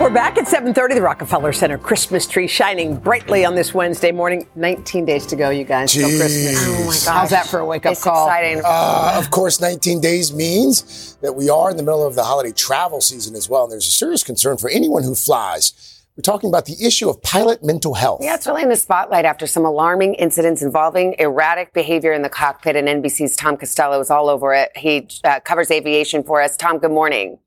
We're 0.00 0.10
back 0.10 0.38
at 0.38 0.46
7:30. 0.46 0.94
The 0.94 1.02
Rockefeller 1.02 1.52
Center 1.52 1.76
Christmas 1.76 2.24
tree 2.26 2.46
shining 2.46 2.96
brightly 2.96 3.44
on 3.44 3.56
this 3.56 3.74
Wednesday 3.74 4.12
morning. 4.12 4.46
19 4.54 5.04
days 5.04 5.26
to 5.26 5.34
go, 5.36 5.50
you 5.50 5.64
guys, 5.64 5.92
till 5.92 6.08
Christmas. 6.08 6.56
Oh, 6.66 6.78
my 6.78 6.84
gosh. 6.86 7.04
How's 7.06 7.30
that 7.30 7.46
for 7.48 7.58
a 7.58 7.66
wake-up 7.66 7.92
It's 7.92 8.04
call? 8.04 8.28
exciting. 8.28 8.62
Uh, 8.64 9.14
of 9.18 9.30
course, 9.32 9.60
19 9.60 10.00
days 10.00 10.32
means 10.32 11.16
that 11.20 11.32
we 11.34 11.50
are 11.50 11.70
in 11.70 11.76
the 11.76 11.82
middle 11.82 12.06
of 12.06 12.14
the 12.14 12.22
holiday 12.22 12.52
travel 12.52 13.00
season 13.00 13.34
as 13.34 13.48
well. 13.48 13.64
And 13.64 13.72
there's 13.72 13.88
a 13.88 13.90
serious 13.90 14.22
concern 14.22 14.56
for 14.56 14.70
anyone 14.70 15.02
who 15.02 15.16
flies. 15.16 15.72
We're 16.16 16.22
talking 16.22 16.48
about 16.48 16.66
the 16.66 16.76
issue 16.84 17.08
of 17.08 17.20
pilot 17.22 17.64
mental 17.64 17.94
health. 17.94 18.20
Yeah, 18.22 18.34
it's 18.36 18.46
really 18.46 18.62
in 18.62 18.68
the 18.68 18.76
spotlight 18.76 19.24
after 19.24 19.46
some 19.48 19.64
alarming 19.64 20.14
incidents 20.14 20.62
involving 20.62 21.16
erratic 21.18 21.72
behavior 21.72 22.12
in 22.12 22.22
the 22.22 22.28
cockpit. 22.28 22.76
And 22.76 22.86
NBC's 22.88 23.34
Tom 23.36 23.56
Costello 23.56 23.98
is 24.00 24.10
all 24.10 24.28
over 24.28 24.54
it. 24.54 24.70
He 24.76 25.08
uh, 25.24 25.40
covers 25.40 25.70
aviation 25.72 26.22
for 26.22 26.40
us. 26.40 26.56
Tom, 26.56 26.78
good 26.78 26.92
morning. 26.92 27.38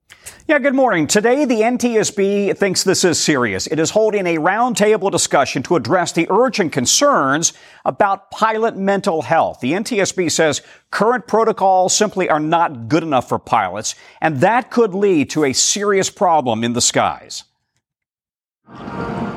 Yeah, 0.47 0.59
good 0.59 0.75
morning. 0.75 1.07
Today, 1.07 1.45
the 1.45 1.61
NTSB 1.61 2.57
thinks 2.57 2.83
this 2.83 3.05
is 3.05 3.17
serious. 3.17 3.67
It 3.67 3.79
is 3.79 3.91
holding 3.91 4.27
a 4.27 4.37
roundtable 4.37 5.09
discussion 5.09 5.63
to 5.63 5.77
address 5.77 6.11
the 6.11 6.27
urgent 6.29 6.73
concerns 6.73 7.53
about 7.85 8.31
pilot 8.31 8.75
mental 8.75 9.21
health. 9.21 9.61
The 9.61 9.71
NTSB 9.71 10.29
says 10.29 10.61
current 10.89 11.25
protocols 11.25 11.95
simply 11.95 12.29
are 12.29 12.39
not 12.39 12.89
good 12.89 13.03
enough 13.03 13.29
for 13.29 13.39
pilots, 13.39 13.95
and 14.19 14.41
that 14.41 14.71
could 14.71 14.93
lead 14.93 15.29
to 15.29 15.45
a 15.45 15.53
serious 15.53 16.09
problem 16.09 16.63
in 16.63 16.73
the 16.73 16.81
skies. 16.81 17.45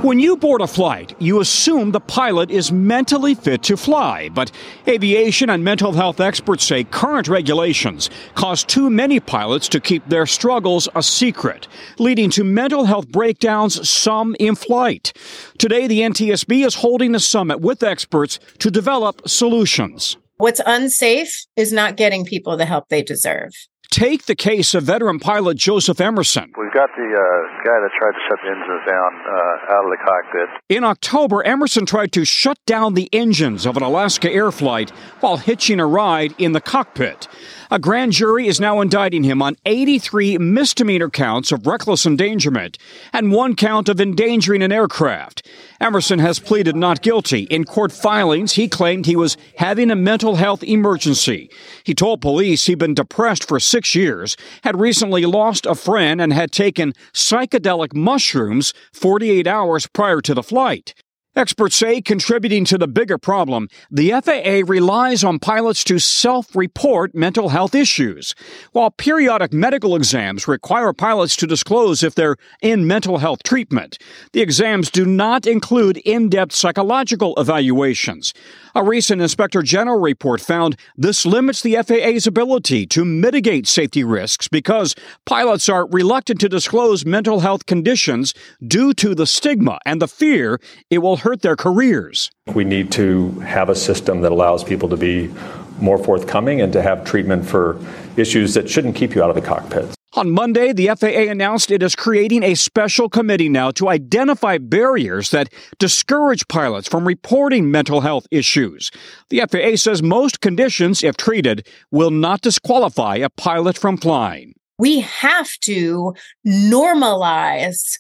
When 0.05 0.21
you 0.21 0.37
board 0.37 0.61
a 0.61 0.67
flight, 0.67 1.17
you 1.19 1.41
assume 1.41 1.93
the 1.93 1.99
pilot 1.99 2.51
is 2.51 2.71
mentally 2.71 3.35
fit 3.35 3.63
to 3.63 3.75
fly, 3.79 4.29
but 4.29 4.53
aviation 4.87 5.49
and 5.49 5.65
mental 5.65 5.93
health 5.93 6.21
experts 6.21 6.63
say 6.63 6.85
current 6.85 7.27
regulations 7.27 8.11
cause 8.35 8.65
too 8.65 8.91
many 8.91 9.19
pilots 9.19 9.67
to 9.69 9.81
keep 9.81 10.07
their 10.07 10.27
struggles 10.27 10.91
a 10.95 11.03
secret, 11.03 11.69
leading 11.99 12.29
to 12.33 12.45
mental 12.45 12.85
health 12.85 13.09
breakdowns, 13.09 13.89
some 13.89 14.37
in 14.39 14.57
flight. 14.57 15.15
Today, 15.57 15.87
the 15.87 16.01
NTSB 16.01 16.67
is 16.67 16.75
holding 16.75 17.15
a 17.15 17.19
summit 17.19 17.63
with 17.63 17.83
experts 17.83 18.39
to 18.59 18.71
develop 18.71 19.27
solutions. 19.27 20.19
What's 20.37 20.61
unsafe 20.67 21.47
is 21.57 21.73
not 21.73 21.97
getting 21.97 22.27
people 22.27 22.59
the 22.59 22.67
help 22.67 22.91
they 22.91 23.03
deserve. 23.03 23.53
Take 23.95 24.25
the 24.25 24.35
case 24.35 24.75
of 24.75 24.83
veteran 24.83 25.21
pilot 25.21 25.57
Joseph 25.57 26.01
Emerson. 26.01 26.53
We've 26.59 26.75
got 26.75 26.91
the 26.97 27.05
uh, 27.05 27.63
guy 27.65 27.79
that 27.79 27.91
tried 27.97 28.11
to 28.11 28.19
shut 28.29 28.39
the 28.43 28.51
engines 28.51 28.83
down 28.89 29.13
uh, 29.15 29.73
out 29.73 29.85
of 29.85 29.91
the 29.93 29.99
cockpit. 30.05 30.49
In 30.69 30.83
October, 30.83 31.45
Emerson 31.45 31.87
tried 31.87 32.11
to 32.11 32.25
shut 32.25 32.59
down 32.67 32.95
the 32.95 33.09
engines 33.13 33.65
of 33.65 33.77
an 33.77 33.85
Alaska 33.85 34.29
Air 34.29 34.51
flight 34.51 34.91
while 35.21 35.37
hitching 35.37 35.79
a 35.79 35.87
ride 35.87 36.35
in 36.39 36.51
the 36.51 36.61
cockpit. 36.61 37.29
A 37.71 37.79
grand 37.79 38.13
jury 38.13 38.49
is 38.49 38.61
now 38.61 38.81
indicting 38.81 39.23
him 39.23 39.41
on 39.41 39.57
83 39.65 40.39
misdemeanor 40.39 41.09
counts 41.11 41.53
of 41.53 41.67
reckless 41.67 42.05
endangerment 42.05 42.79
and 43.13 43.33
one 43.33 43.55
count 43.55 43.89
of 43.89 44.01
endangering 44.01 44.63
an 44.63 44.73
aircraft. 44.73 45.47
Emerson 45.81 46.19
has 46.19 46.39
pleaded 46.39 46.77
not 46.77 47.03
guilty. 47.03 47.43
In 47.45 47.65
court 47.65 47.91
filings, 47.91 48.53
he 48.53 48.69
claimed 48.69 49.07
he 49.07 49.17
was 49.17 49.37
having 49.57 49.91
a 49.91 49.97
mental 49.97 50.37
health 50.37 50.63
emergency. 50.63 51.51
He 51.83 51.95
told 51.95 52.21
police 52.21 52.67
he'd 52.67 52.79
been 52.79 52.95
depressed 52.95 53.47
for 53.49 53.59
six 53.59 53.84
years, 53.93 54.37
had 54.63 54.79
recently 54.79 55.27
lost 55.27 55.67
a 55.67 55.75
friend, 55.75 56.21
and 56.21 56.33
had 56.33 56.53
taken 56.53 56.93
psychedelic 57.13 57.93
mushrooms 57.93 58.73
48 58.93 59.49
hours 59.49 59.89
prior 59.89 60.21
to 60.21 60.33
the 60.33 60.45
flight. 60.45 60.95
Experts 61.37 61.75
say 61.75 62.01
contributing 62.01 62.65
to 62.65 62.79
the 62.79 62.87
bigger 62.87 63.19
problem, 63.19 63.69
the 63.91 64.13
FAA 64.13 64.63
relies 64.73 65.25
on 65.25 65.41
pilots 65.41 65.83
to 65.83 65.99
self 65.99 66.55
report 66.55 67.13
mental 67.13 67.49
health 67.49 67.75
issues. 67.75 68.37
While 68.71 68.93
periodic 68.93 69.53
medical 69.53 69.97
exams 69.97 70.47
require 70.47 70.93
pilots 70.93 71.35
to 71.37 71.49
disclose 71.49 72.05
if 72.05 72.15
they're 72.15 72.37
in 72.63 72.87
mental 72.87 73.19
health 73.19 73.43
treatment, 73.43 73.99
the 74.33 74.43
exams 74.43 74.93
do 74.93 75.05
not 75.05 75.45
include 75.45 75.97
in 76.05 76.29
depth 76.29 76.55
psychological 76.55 77.35
evaluations. 77.37 78.33
A 78.77 78.83
recent 78.83 79.23
Inspector 79.23 79.63
General 79.63 80.01
report 80.01 80.41
found 80.41 80.77
this 80.97 81.25
limits 81.25 81.63
the 81.63 81.77
FAA's 81.77 82.27
ability 82.27 82.87
to 82.89 83.05
mitigate 83.05 83.69
safety 83.69 84.03
risks 84.03 84.49
because 84.49 84.97
pilots 85.25 85.69
are 85.69 85.87
reluctant 85.87 86.41
to 86.41 86.49
disclose 86.49 87.07
mental 87.07 87.39
health 87.39 87.67
conditions 87.67 88.35
due 88.67 88.93
to 88.95 89.15
the 89.15 89.29
stigma 89.29 89.79
and 89.87 90.03
the 90.03 90.09
fear 90.09 90.61
it 90.91 90.99
will 90.99 91.19
hurt 91.19 91.43
their 91.43 91.55
careers. 91.55 92.33
We 92.53 92.65
need 92.65 92.91
to 92.93 93.31
have 93.41 93.69
a 93.69 93.77
system 93.77 94.23
that 94.23 94.33
allows 94.33 94.65
people 94.65 94.89
to 94.89 94.97
be 94.97 95.33
more 95.79 95.99
forthcoming 95.99 96.61
and 96.61 96.73
to 96.73 96.83
have 96.83 97.05
treatment 97.05 97.47
for 97.47 97.79
issues 98.17 98.55
that 98.55 98.69
shouldn't 98.69 98.97
keep 98.97 99.15
you 99.15 99.23
out 99.23 99.31
of 99.31 99.37
the 99.37 99.43
cockpit. 99.43 99.87
On 100.17 100.31
Monday, 100.31 100.73
the 100.73 100.87
FAA 100.95 101.29
announced 101.29 101.73
it 101.73 101.83
is 101.83 101.97
creating 101.97 102.45
a 102.45 102.55
special 102.55 103.09
committee 103.09 103.49
now 103.49 103.73
to 103.73 103.89
identify 103.89 104.59
barriers 104.59 105.31
that 105.31 105.53
discourage 105.81 106.47
pilots 106.47 106.87
from 106.87 107.05
reporting 107.05 107.69
mental 107.69 108.01
health 108.01 108.25
issues. 108.31 108.93
The 109.31 109.41
FAA 109.51 109.75
says 109.75 110.05
most 110.05 110.41
conditions, 110.41 111.03
if 111.03 111.17
treated, 111.17 111.67
will 111.91 112.13
not 112.13 112.43
disqualify 112.43 113.17
a 113.17 113.29
pilot 113.29 113.77
from 113.77 113.97
flying. 113.97 114.55
We 114.79 115.01
have 115.01 115.51
to 115.63 116.15
normalize 116.47 117.99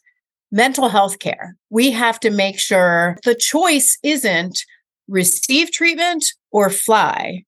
mental 0.53 0.89
health 0.91 1.19
care. 1.19 1.57
We 1.69 1.91
have 1.91 2.21
to 2.21 2.31
make 2.31 2.61
sure 2.61 3.17
the 3.25 3.35
choice 3.35 3.99
isn't 4.05 4.57
receive 5.09 5.73
treatment 5.73 6.25
or 6.53 6.71
fly. 6.71 7.43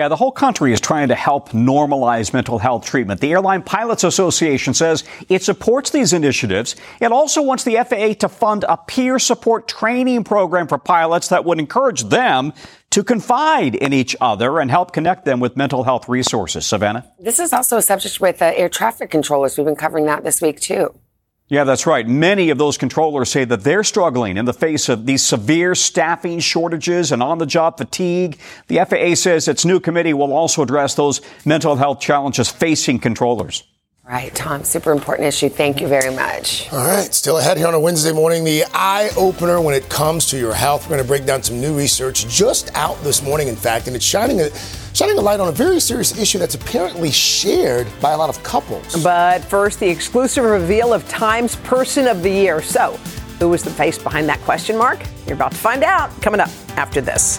Yeah, 0.00 0.08
the 0.08 0.16
whole 0.16 0.32
country 0.32 0.72
is 0.72 0.80
trying 0.80 1.08
to 1.08 1.14
help 1.14 1.50
normalize 1.50 2.32
mental 2.32 2.58
health 2.58 2.86
treatment. 2.86 3.20
The 3.20 3.32
Airline 3.32 3.62
Pilots 3.62 4.02
Association 4.02 4.72
says 4.72 5.04
it 5.28 5.42
supports 5.42 5.90
these 5.90 6.14
initiatives. 6.14 6.74
It 7.02 7.12
also 7.12 7.42
wants 7.42 7.64
the 7.64 7.74
FAA 7.74 8.14
to 8.26 8.30
fund 8.30 8.64
a 8.66 8.78
peer 8.78 9.18
support 9.18 9.68
training 9.68 10.24
program 10.24 10.68
for 10.68 10.78
pilots 10.78 11.28
that 11.28 11.44
would 11.44 11.58
encourage 11.58 12.04
them 12.04 12.54
to 12.92 13.04
confide 13.04 13.74
in 13.74 13.92
each 13.92 14.16
other 14.22 14.58
and 14.58 14.70
help 14.70 14.94
connect 14.94 15.26
them 15.26 15.38
with 15.38 15.54
mental 15.54 15.84
health 15.84 16.08
resources. 16.08 16.64
Savannah? 16.64 17.04
This 17.18 17.38
is 17.38 17.52
also 17.52 17.76
a 17.76 17.82
subject 17.82 18.22
with 18.22 18.40
uh, 18.40 18.52
air 18.56 18.70
traffic 18.70 19.10
controllers. 19.10 19.58
We've 19.58 19.66
been 19.66 19.76
covering 19.76 20.06
that 20.06 20.24
this 20.24 20.40
week, 20.40 20.60
too. 20.60 20.94
Yeah, 21.50 21.64
that's 21.64 21.84
right. 21.84 22.06
Many 22.06 22.50
of 22.50 22.58
those 22.58 22.78
controllers 22.78 23.28
say 23.28 23.44
that 23.44 23.64
they're 23.64 23.82
struggling 23.82 24.36
in 24.36 24.44
the 24.44 24.52
face 24.52 24.88
of 24.88 25.04
these 25.04 25.24
severe 25.24 25.74
staffing 25.74 26.38
shortages 26.38 27.10
and 27.10 27.20
on 27.20 27.38
the 27.38 27.46
job 27.46 27.76
fatigue. 27.76 28.38
The 28.68 28.76
FAA 28.88 29.16
says 29.16 29.48
its 29.48 29.64
new 29.64 29.80
committee 29.80 30.14
will 30.14 30.32
also 30.32 30.62
address 30.62 30.94
those 30.94 31.20
mental 31.44 31.74
health 31.74 31.98
challenges 31.98 32.48
facing 32.48 33.00
controllers. 33.00 33.64
Right, 34.10 34.34
Tom, 34.34 34.64
super 34.64 34.90
important 34.90 35.28
issue. 35.28 35.48
Thank 35.48 35.80
you 35.80 35.86
very 35.86 36.12
much. 36.12 36.68
All 36.72 36.84
right, 36.84 37.14
still 37.14 37.38
ahead 37.38 37.56
here 37.56 37.68
on 37.68 37.74
a 37.74 37.78
Wednesday 37.78 38.10
morning, 38.10 38.42
the 38.42 38.64
eye 38.74 39.08
opener 39.16 39.60
when 39.60 39.72
it 39.72 39.88
comes 39.88 40.26
to 40.30 40.36
your 40.36 40.52
health. 40.52 40.82
We're 40.82 40.96
going 40.96 41.02
to 41.02 41.06
break 41.06 41.26
down 41.26 41.44
some 41.44 41.60
new 41.60 41.78
research 41.78 42.26
just 42.26 42.74
out 42.74 43.00
this 43.04 43.22
morning, 43.22 43.46
in 43.46 43.54
fact, 43.54 43.86
and 43.86 43.94
it's 43.94 44.04
shining 44.04 44.40
a 44.40 44.50
shining 44.94 45.16
a 45.16 45.20
light 45.20 45.38
on 45.38 45.46
a 45.46 45.52
very 45.52 45.78
serious 45.78 46.18
issue 46.18 46.40
that's 46.40 46.56
apparently 46.56 47.12
shared 47.12 47.86
by 48.00 48.10
a 48.10 48.16
lot 48.16 48.28
of 48.28 48.42
couples. 48.42 49.00
But 49.00 49.44
first, 49.44 49.78
the 49.78 49.88
exclusive 49.88 50.42
reveal 50.42 50.92
of 50.92 51.08
Time's 51.08 51.54
Person 51.54 52.08
of 52.08 52.24
the 52.24 52.30
Year. 52.30 52.60
So, 52.62 52.96
who 53.38 53.48
was 53.48 53.62
the 53.62 53.70
face 53.70 53.96
behind 53.96 54.28
that 54.28 54.40
question 54.40 54.76
mark? 54.76 54.98
You're 55.24 55.36
about 55.36 55.52
to 55.52 55.58
find 55.58 55.84
out 55.84 56.10
coming 56.20 56.40
up 56.40 56.50
after 56.70 57.00
this. 57.00 57.38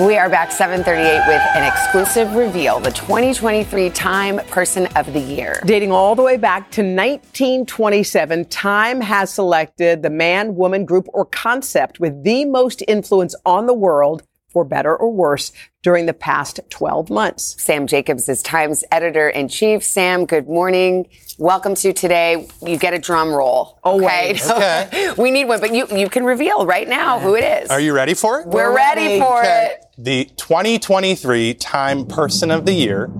We 0.00 0.16
are 0.16 0.30
back 0.30 0.50
738 0.50 1.28
with 1.28 1.42
an 1.54 1.62
exclusive 1.70 2.34
reveal, 2.34 2.80
the 2.80 2.90
2023 2.90 3.90
Time 3.90 4.38
Person 4.46 4.86
of 4.96 5.12
the 5.12 5.20
Year. 5.20 5.60
Dating 5.66 5.92
all 5.92 6.14
the 6.14 6.22
way 6.22 6.38
back 6.38 6.70
to 6.72 6.80
1927, 6.80 8.46
Time 8.46 9.02
has 9.02 9.30
selected 9.34 10.02
the 10.02 10.08
man, 10.08 10.54
woman, 10.56 10.86
group, 10.86 11.06
or 11.12 11.26
concept 11.26 12.00
with 12.00 12.24
the 12.24 12.46
most 12.46 12.82
influence 12.88 13.34
on 13.44 13.66
the 13.66 13.74
world, 13.74 14.22
for 14.48 14.64
better 14.64 14.96
or 14.96 15.12
worse, 15.12 15.52
during 15.82 16.06
the 16.06 16.14
past 16.14 16.60
12 16.70 17.08
months. 17.10 17.62
Sam 17.62 17.86
Jacobs 17.86 18.28
is 18.28 18.42
Time's 18.42 18.82
editor 18.90 19.28
in 19.28 19.48
chief. 19.48 19.82
Sam, 19.84 20.24
good 20.26 20.48
morning. 20.48 21.08
Welcome 21.38 21.74
to 21.76 21.92
today. 21.92 22.48
You 22.66 22.76
get 22.78 22.92
a 22.94 22.98
drum 22.98 23.28
roll. 23.32 23.78
Okay. 23.84 24.38
Okay. 24.50 25.12
we 25.18 25.30
need 25.30 25.44
one, 25.46 25.60
but 25.60 25.74
you, 25.74 25.86
you 25.94 26.08
can 26.08 26.24
reveal 26.24 26.64
right 26.66 26.88
now 26.88 27.18
who 27.18 27.34
it 27.34 27.44
is. 27.64 27.70
Are 27.70 27.80
you 27.80 27.92
ready 27.94 28.14
for 28.14 28.40
it? 28.40 28.46
We're 28.48 28.74
ready 28.74 29.18
for 29.18 29.38
Okay. 29.40 29.74
it. 29.74 29.86
The 30.02 30.24
2023 30.36 31.52
Time 31.54 32.06
Person 32.06 32.50
of 32.50 32.64
the 32.64 32.72
Year 32.72 33.10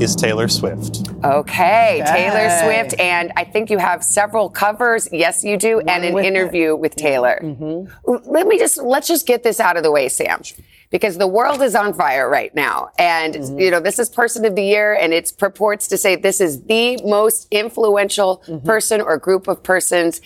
is 0.00 0.14
Taylor 0.14 0.46
Swift. 0.46 1.08
Okay, 1.24 2.00
Taylor 2.06 2.48
Swift, 2.62 3.00
and 3.00 3.32
I 3.36 3.42
think 3.42 3.70
you 3.70 3.78
have 3.78 4.04
several 4.04 4.48
covers. 4.48 5.08
Yes, 5.10 5.42
you 5.42 5.56
do, 5.56 5.80
and 5.80 6.04
an 6.04 6.14
with 6.14 6.24
interview 6.24 6.76
with 6.76 6.94
Taylor. 6.94 7.40
Mm-hmm. 7.42 8.32
Let 8.32 8.46
me 8.46 8.56
just 8.56 8.76
let's 8.76 9.08
just 9.08 9.26
get 9.26 9.42
this 9.42 9.58
out 9.58 9.76
of 9.76 9.82
the 9.82 9.90
way, 9.90 10.08
Sam, 10.08 10.42
because 10.90 11.18
the 11.18 11.26
world 11.26 11.60
is 11.60 11.74
on 11.74 11.92
fire 11.92 12.30
right 12.30 12.54
now, 12.54 12.90
and 13.00 13.34
Mm-hmm. 13.34 13.58
you 13.58 13.70
know 13.72 13.80
this 13.80 13.98
is 13.98 14.08
Person 14.08 14.44
of 14.44 14.54
the 14.54 14.62
Year, 14.62 14.94
and 14.94 15.12
it 15.12 15.32
purports 15.38 15.88
to 15.88 15.96
say 15.96 16.14
this 16.14 16.40
is 16.40 16.62
the 16.66 17.02
most 17.04 17.48
influential 17.50 18.44
Mm-hmm. 18.46 18.64
person 18.64 19.00
or 19.00 19.18
group 19.18 19.48
of 19.48 19.64
persons 19.64 20.20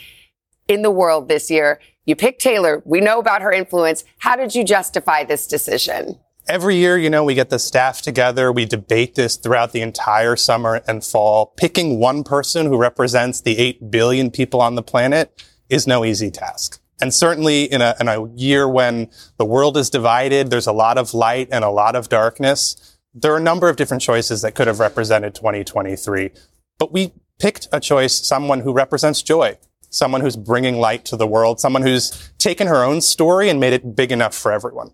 in 0.68 0.82
the 0.82 0.90
world 0.90 1.28
this 1.28 1.50
year. 1.50 1.80
You 2.04 2.16
picked 2.16 2.40
Taylor. 2.40 2.82
We 2.84 3.00
know 3.00 3.20
about 3.20 3.42
her 3.42 3.52
influence. 3.52 4.04
How 4.18 4.34
did 4.34 4.54
you 4.54 4.64
justify 4.64 5.24
this 5.24 5.46
decision? 5.46 6.18
Every 6.48 6.74
year, 6.74 6.98
you 6.98 7.08
know, 7.08 7.22
we 7.22 7.34
get 7.34 7.50
the 7.50 7.60
staff 7.60 8.02
together. 8.02 8.50
We 8.50 8.64
debate 8.64 9.14
this 9.14 9.36
throughout 9.36 9.70
the 9.70 9.80
entire 9.80 10.34
summer 10.34 10.82
and 10.88 11.04
fall. 11.04 11.54
Picking 11.56 12.00
one 12.00 12.24
person 12.24 12.66
who 12.66 12.76
represents 12.76 13.40
the 13.40 13.56
8 13.58 13.92
billion 13.92 14.32
people 14.32 14.60
on 14.60 14.74
the 14.74 14.82
planet 14.82 15.44
is 15.68 15.86
no 15.86 16.04
easy 16.04 16.32
task. 16.32 16.80
And 17.00 17.14
certainly 17.14 17.64
in 17.64 17.80
a, 17.80 17.94
in 18.00 18.08
a 18.08 18.28
year 18.34 18.68
when 18.68 19.08
the 19.36 19.44
world 19.44 19.76
is 19.76 19.88
divided, 19.88 20.50
there's 20.50 20.66
a 20.66 20.72
lot 20.72 20.98
of 20.98 21.14
light 21.14 21.48
and 21.52 21.64
a 21.64 21.70
lot 21.70 21.94
of 21.94 22.08
darkness. 22.08 22.98
There 23.14 23.32
are 23.32 23.38
a 23.38 23.42
number 23.42 23.68
of 23.68 23.76
different 23.76 24.02
choices 24.02 24.42
that 24.42 24.56
could 24.56 24.66
have 24.66 24.80
represented 24.80 25.36
2023, 25.36 26.30
but 26.78 26.92
we 26.92 27.12
picked 27.38 27.68
a 27.72 27.78
choice, 27.78 28.14
someone 28.14 28.60
who 28.60 28.72
represents 28.72 29.22
joy, 29.22 29.58
someone 29.92 30.20
who's 30.20 30.36
bringing 30.36 30.76
light 30.78 31.04
to 31.04 31.16
the 31.16 31.26
world, 31.26 31.60
someone 31.60 31.82
who's 31.82 32.32
taken 32.38 32.66
her 32.66 32.82
own 32.82 33.00
story 33.00 33.48
and 33.48 33.60
made 33.60 33.72
it 33.72 33.94
big 33.94 34.10
enough 34.10 34.34
for 34.34 34.50
everyone. 34.50 34.92